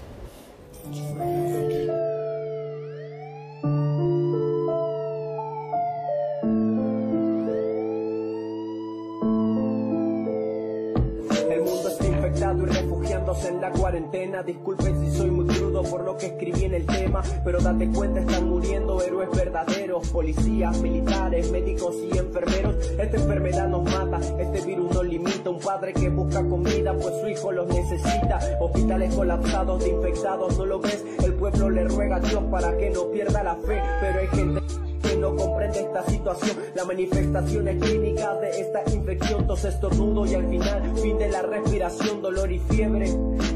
[13.43, 14.43] en la cuarentena.
[14.43, 14.93] Disculpen
[16.75, 22.77] el tema, pero date cuenta, están muriendo héroes verdaderos, policías, militares, médicos y enfermeros.
[22.99, 25.51] Esta enfermedad nos mata, este virus nos limita.
[25.51, 28.41] Un padre que busca comida, pues su hijo los necesita.
[28.61, 31.05] Hospitales colapsados infectados, no lo ves.
[31.22, 34.84] El pueblo le ruega a Dios para que no pierda la fe, pero hay gente
[35.17, 36.57] no comprende esta situación.
[36.75, 41.43] La manifestación es clínica de esta infección, tos estornudo y al final fin de la
[41.43, 43.09] respiración, dolor y fiebre.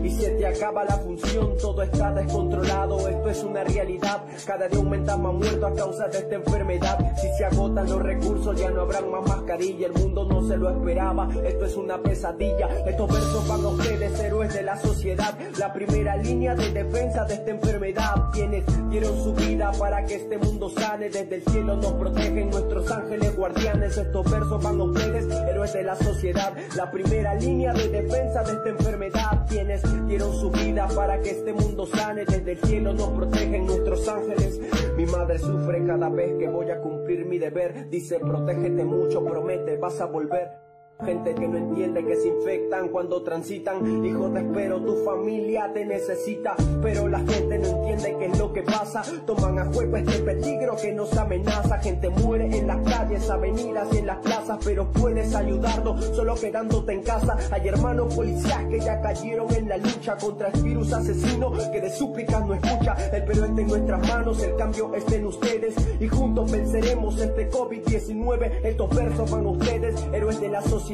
[0.03, 4.25] Y se te acaba la función, todo está descontrolado, esto es una realidad.
[4.47, 7.17] Cada día aumentan más muertos a causa de esta enfermedad.
[7.17, 10.71] Si se agotan los recursos ya no habrán más mascarilla, el mundo no se lo
[10.71, 12.69] esperaba, esto es una pesadilla.
[12.87, 17.35] Estos versos van a ustedes, héroes de la sociedad, la primera línea de defensa de
[17.35, 18.31] esta enfermedad.
[18.33, 22.91] Quienes dieron su vida para que este mundo sane desde el cielo nos protegen nuestros
[22.91, 23.97] ángeles guardianes.
[23.97, 26.53] Estos versos van a ustedes, héroes de la sociedad.
[26.77, 29.47] La primera línea de defensa de esta enfermedad.
[29.49, 32.25] Quienes dieron su vida para que este mundo sane.
[32.25, 34.61] Desde el cielo nos protegen nuestros ángeles.
[34.97, 37.89] Mi madre sufre cada vez que voy a cumplir mi deber.
[37.89, 40.68] Dice, protégete mucho, promete, vas a volver.
[41.05, 44.05] Gente que no entiende que se infectan cuando transitan.
[44.05, 46.57] Hijo, te espero, tu familia te necesita.
[46.83, 49.05] Pero la gente no entiende qué es lo que pasa.
[49.25, 51.79] Toman a juego este peligro que nos amenaza.
[51.79, 54.59] Gente muere en las calles, avenidas y en las plazas.
[54.65, 57.37] Pero puedes ayudarnos solo quedándote en casa.
[57.53, 61.91] Hay hermanos policías que ya cayeron en la lucha contra el virus asesino que de
[61.91, 62.97] súplicas no escucha.
[63.13, 65.77] El Perú está en nuestras manos, el cambio está en ustedes.
[66.01, 68.65] Y juntos venceremos este COVID-19.
[68.65, 70.88] Estos versos van ustedes, héroes de la sociedad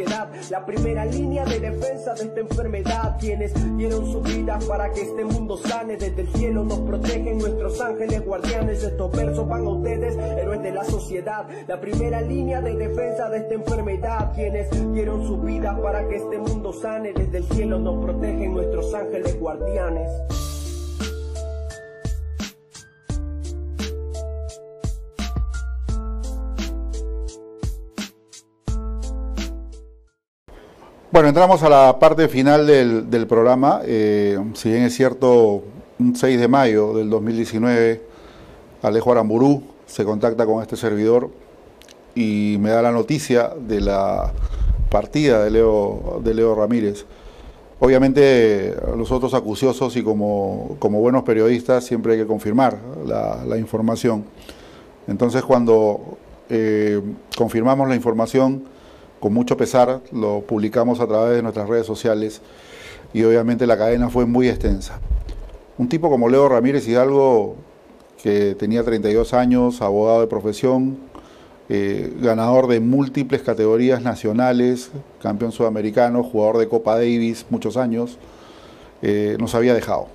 [0.50, 5.24] la primera línea de defensa de esta enfermedad, quienes dieron su vida para que este
[5.24, 10.16] mundo sane, desde el cielo nos protegen nuestros ángeles guardianes, estos versos van a ustedes,
[10.16, 15.40] héroes de la sociedad, la primera línea de defensa de esta enfermedad, quienes dieron su
[15.40, 20.10] vida para que este mundo sane, desde el cielo nos protegen nuestros ángeles guardianes.
[31.14, 33.82] Bueno, entramos a la parte final del, programa.
[33.84, 35.62] Eh, si bien es cierto,
[36.00, 38.02] un 6 de mayo del 2019,
[38.82, 41.30] Alejo Aramburú se contacta con este servidor
[42.16, 44.32] y me da la noticia de la
[44.90, 47.06] partida de Leo, de Leo Ramírez.
[47.78, 52.76] Obviamente, los otros acuciosos y como, buenos periodistas siempre hay que confirmar
[53.06, 54.24] la, información.
[55.06, 56.18] Entonces, cuando
[56.50, 57.00] eh,
[57.36, 58.73] confirmamos la información,
[59.24, 62.42] con mucho pesar, lo publicamos a través de nuestras redes sociales
[63.14, 65.00] y obviamente la cadena fue muy extensa.
[65.78, 67.56] Un tipo como Leo Ramírez Hidalgo
[68.22, 70.98] que tenía 32 años, abogado de profesión,
[71.70, 74.90] eh, ganador de múltiples categorías nacionales,
[75.22, 78.18] campeón sudamericano, jugador de Copa Davis muchos años,
[79.00, 80.08] eh, nos había dejado.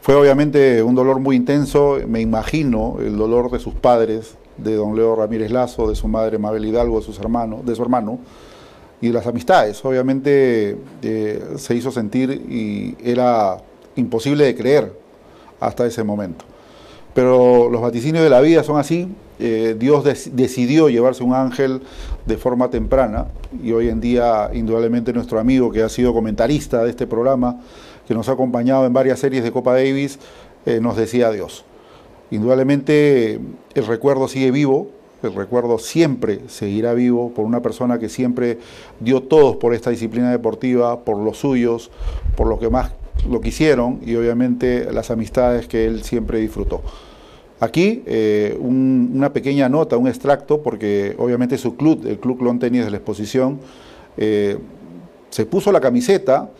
[0.00, 4.96] Fue obviamente un dolor muy intenso, me imagino el dolor de sus padres, de don
[4.96, 8.18] Leo Ramírez Lazo, de su madre Mabel Hidalgo, de, sus hermanos, de su hermano,
[9.00, 9.84] y las amistades.
[9.84, 13.58] Obviamente eh, se hizo sentir y era
[13.96, 14.92] imposible de creer
[15.60, 16.44] hasta ese momento.
[17.14, 19.08] Pero los vaticinios de la vida son así.
[19.38, 21.82] Eh, Dios decidió llevarse un ángel
[22.24, 23.26] de forma temprana
[23.62, 27.60] y hoy en día indudablemente nuestro amigo que ha sido comentarista de este programa,
[28.06, 30.18] que nos ha acompañado en varias series de Copa Davis,
[30.66, 31.64] eh, nos decía adiós.
[32.34, 33.38] Indudablemente
[33.74, 34.88] el recuerdo sigue vivo,
[35.22, 38.58] el recuerdo siempre seguirá vivo por una persona que siempre
[38.98, 41.92] dio todos por esta disciplina deportiva, por los suyos,
[42.36, 42.90] por lo que más
[43.30, 46.82] lo quisieron y obviamente las amistades que él siempre disfrutó.
[47.60, 52.84] Aquí eh, una pequeña nota, un extracto, porque obviamente su club, el Club Clon Tenis
[52.84, 53.60] de la exposición,
[54.16, 54.58] eh,
[55.30, 56.50] se puso la camiseta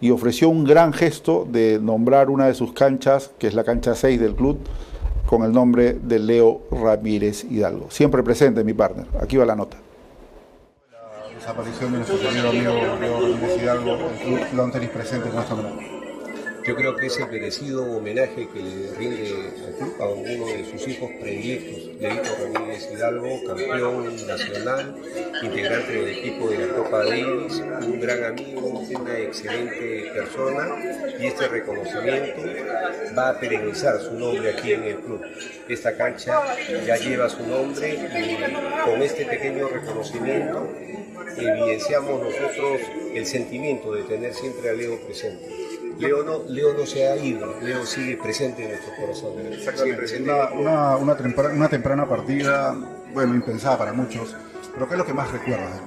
[0.00, 3.94] y ofreció un gran gesto de nombrar una de sus canchas, que es la cancha
[3.94, 4.58] 6 del club,
[5.28, 7.90] con el nombre de Leo Ramírez Hidalgo.
[7.90, 9.06] Siempre presente mi partner.
[9.20, 9.76] Aquí va la nota.
[10.90, 15.97] La desaparición de nuestro amigo Leo Ramírez Hidalgo, el club Clon Tenis presente en nuestro
[16.68, 19.34] yo creo que es el merecido homenaje que le rinde
[19.66, 24.94] al club a uno de sus hijos predilectos, Leito Ramírez Hidalgo, campeón nacional,
[25.42, 30.68] integrante del equipo de la Copa Davis, un gran amigo, una excelente persona
[31.18, 32.42] y este reconocimiento
[33.16, 35.22] va a perenizar su nombre aquí en el club.
[35.70, 36.54] Esta cancha
[36.86, 40.68] ya lleva su nombre y con este pequeño reconocimiento
[41.34, 42.80] evidenciamos nosotros
[43.14, 45.46] el sentimiento de tener siempre a Leo presente.
[45.98, 49.32] Leo no, Leo no se ha ido, Leo sigue presente en nuestro corazón.
[50.20, 52.76] Una, una, una, temprana, partida,
[53.12, 54.34] bueno, impensada para muchos,
[54.74, 55.80] pero ¿qué es lo que más recuerdas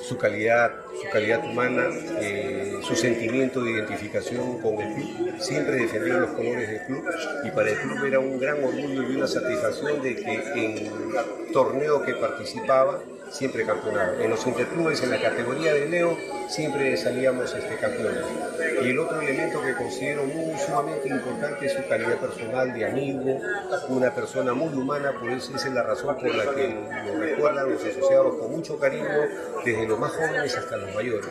[0.00, 1.88] Su calidad, su calidad humana,
[2.20, 5.34] eh, su sentimiento de identificación con el club.
[5.38, 7.04] Siempre defendió los colores del club
[7.44, 12.02] y para el club era un gran orgullo y una satisfacción de que en torneo
[12.02, 14.20] que participaba siempre campeonado.
[14.20, 16.16] En los interclubes, en la categoría de Leo,
[16.48, 18.24] siempre salíamos este, campeones.
[18.82, 23.40] Y el otro elemento que considero muy sumamente importante es su calidad personal de amigo,
[23.88, 26.68] una persona muy humana, por eso esa es la razón por la que
[27.06, 29.08] lo recuerdan los asociados con mucho cariño,
[29.64, 31.30] desde los más jóvenes hasta los mayores.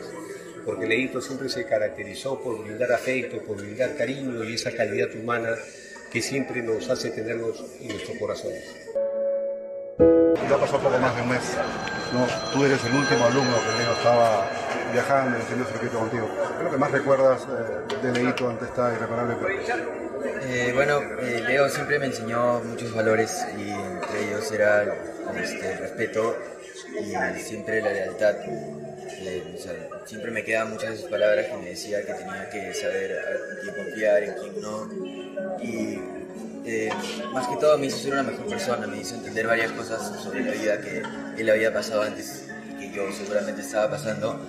[0.65, 5.55] Porque Leito siempre se caracterizó por brindar afecto, por brindar cariño y esa calidad humana
[6.11, 8.76] que siempre nos hace tenerlos en nuestros corazones
[9.99, 11.41] ya pasó poco más de un mes.
[12.13, 12.25] ¿no?
[12.53, 14.49] Tú eres el último alumno que Leo estaba
[14.93, 16.29] viajando y haciendo circuito contigo.
[16.29, 19.35] ¿Qué es lo que más recuerdas eh, de Leito ante esta irreparable
[20.41, 24.83] eh, Bueno, eh, Leo siempre me enseñó muchos valores y entre ellos era
[25.35, 26.37] este, el respeto
[27.01, 28.35] y siempre la lealtad.
[30.05, 33.59] siempre me quedan muchas de sus palabras que me decía que tenía que saber en
[33.61, 34.89] quién confiar, en quién no.
[35.61, 36.16] Y
[36.67, 36.89] eh,
[37.33, 40.43] más que todo me hizo ser una mejor persona, me hizo entender varias cosas sobre
[40.43, 41.01] la vida que
[41.37, 42.43] él había pasado antes
[42.77, 44.39] que yo seguramente estaba pasando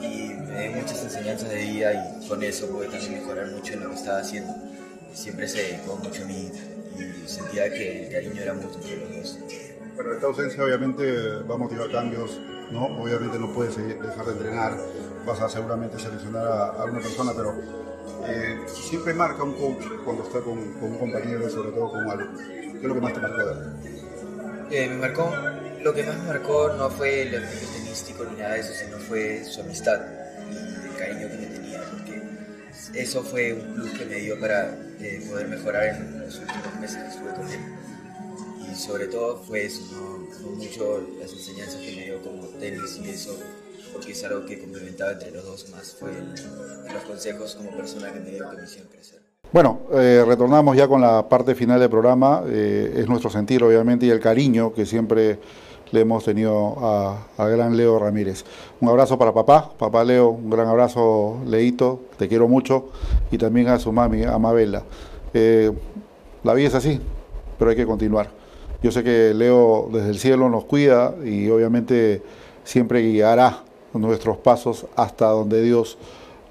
[0.00, 3.80] y me dio muchas enseñanzas de vida y con eso pude también mejorar mucho en
[3.80, 4.54] lo que estaba haciendo.
[5.12, 6.50] Siempre se dedicó mucho a mí
[6.98, 9.38] y sentía que el cariño era mutuo entre los dos.
[9.96, 12.38] Bueno, esta ausencia obviamente va a motivar cambios,
[12.70, 12.86] ¿no?
[13.02, 14.78] Obviamente no puedes dejar de entrenar,
[15.26, 17.54] vas a seguramente seleccionar a, a una persona, pero
[18.26, 22.38] eh, siempre marca un coach cuando está con, un compañero, sobre todo con algo.
[22.38, 23.96] ¿Qué es lo que más te marcó de
[24.68, 25.32] eh, me marcó,
[25.80, 28.98] lo que más me marcó no fue el aspecto tenístico ni nada de eso, sino
[28.98, 30.00] fue su amistad
[30.50, 32.22] y el cariño que me tenía, porque
[33.00, 36.96] eso fue un plus que me dio para eh, poder mejorar en los últimos meses
[37.00, 37.60] que estuve con él.
[38.68, 43.10] Y sobre todo fue eso, no, mucho las enseñanzas que me dio como tenis y
[43.10, 43.38] eso
[43.96, 46.10] porque es algo que complementaba entre los dos más, fue
[46.92, 49.20] los consejos como persona que me dio que me hicieron crecer.
[49.52, 52.42] Bueno, eh, retornamos ya con la parte final del programa.
[52.46, 55.38] Eh, es nuestro sentir, obviamente, y el cariño que siempre
[55.92, 58.44] le hemos tenido a, gran Leo Ramírez.
[58.80, 62.90] Un abrazo para papá, papá Leo, un gran abrazo, Leito, te quiero mucho,
[63.30, 64.82] y también a su mami, a Mabela.
[65.32, 65.72] Eh,
[66.42, 67.00] la vida es así,
[67.58, 68.30] pero hay que continuar.
[68.82, 72.22] Yo sé que Leo desde el cielo nos cuida y obviamente
[72.64, 73.62] siempre guiará
[74.00, 75.98] nuestros pasos hasta donde Dios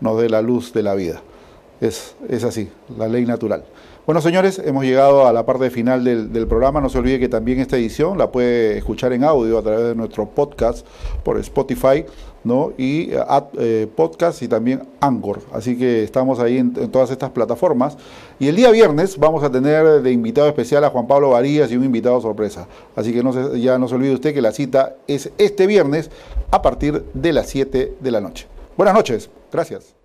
[0.02, 1.22] nos dé la luz de la vida.
[1.82, 3.66] Es, es así, la ley natural.
[4.06, 6.80] Bueno, señores, hemos llegado a la parte final del, programa.
[6.80, 9.96] No se olvide que también esta edición la puede escuchar en audio a través de
[9.96, 10.86] nuestro podcast
[11.24, 12.06] por Spotify,
[12.46, 12.72] ¿no?
[12.78, 13.20] Y eh,
[13.60, 15.42] eh, podcast y también Anchor.
[15.52, 17.98] Así que estamos ahí en, todas estas plataformas.
[18.40, 21.76] Y el día viernes vamos a tener de invitado especial a Juan Pablo Varías y
[21.76, 22.68] un invitado sorpresa.
[22.96, 23.22] Así que
[23.60, 26.10] ya no se olvide usted que la cita es este viernes
[26.52, 28.48] a partir de las 7 de la noche.
[28.78, 29.30] Buenas noches.
[29.52, 30.05] Gracias.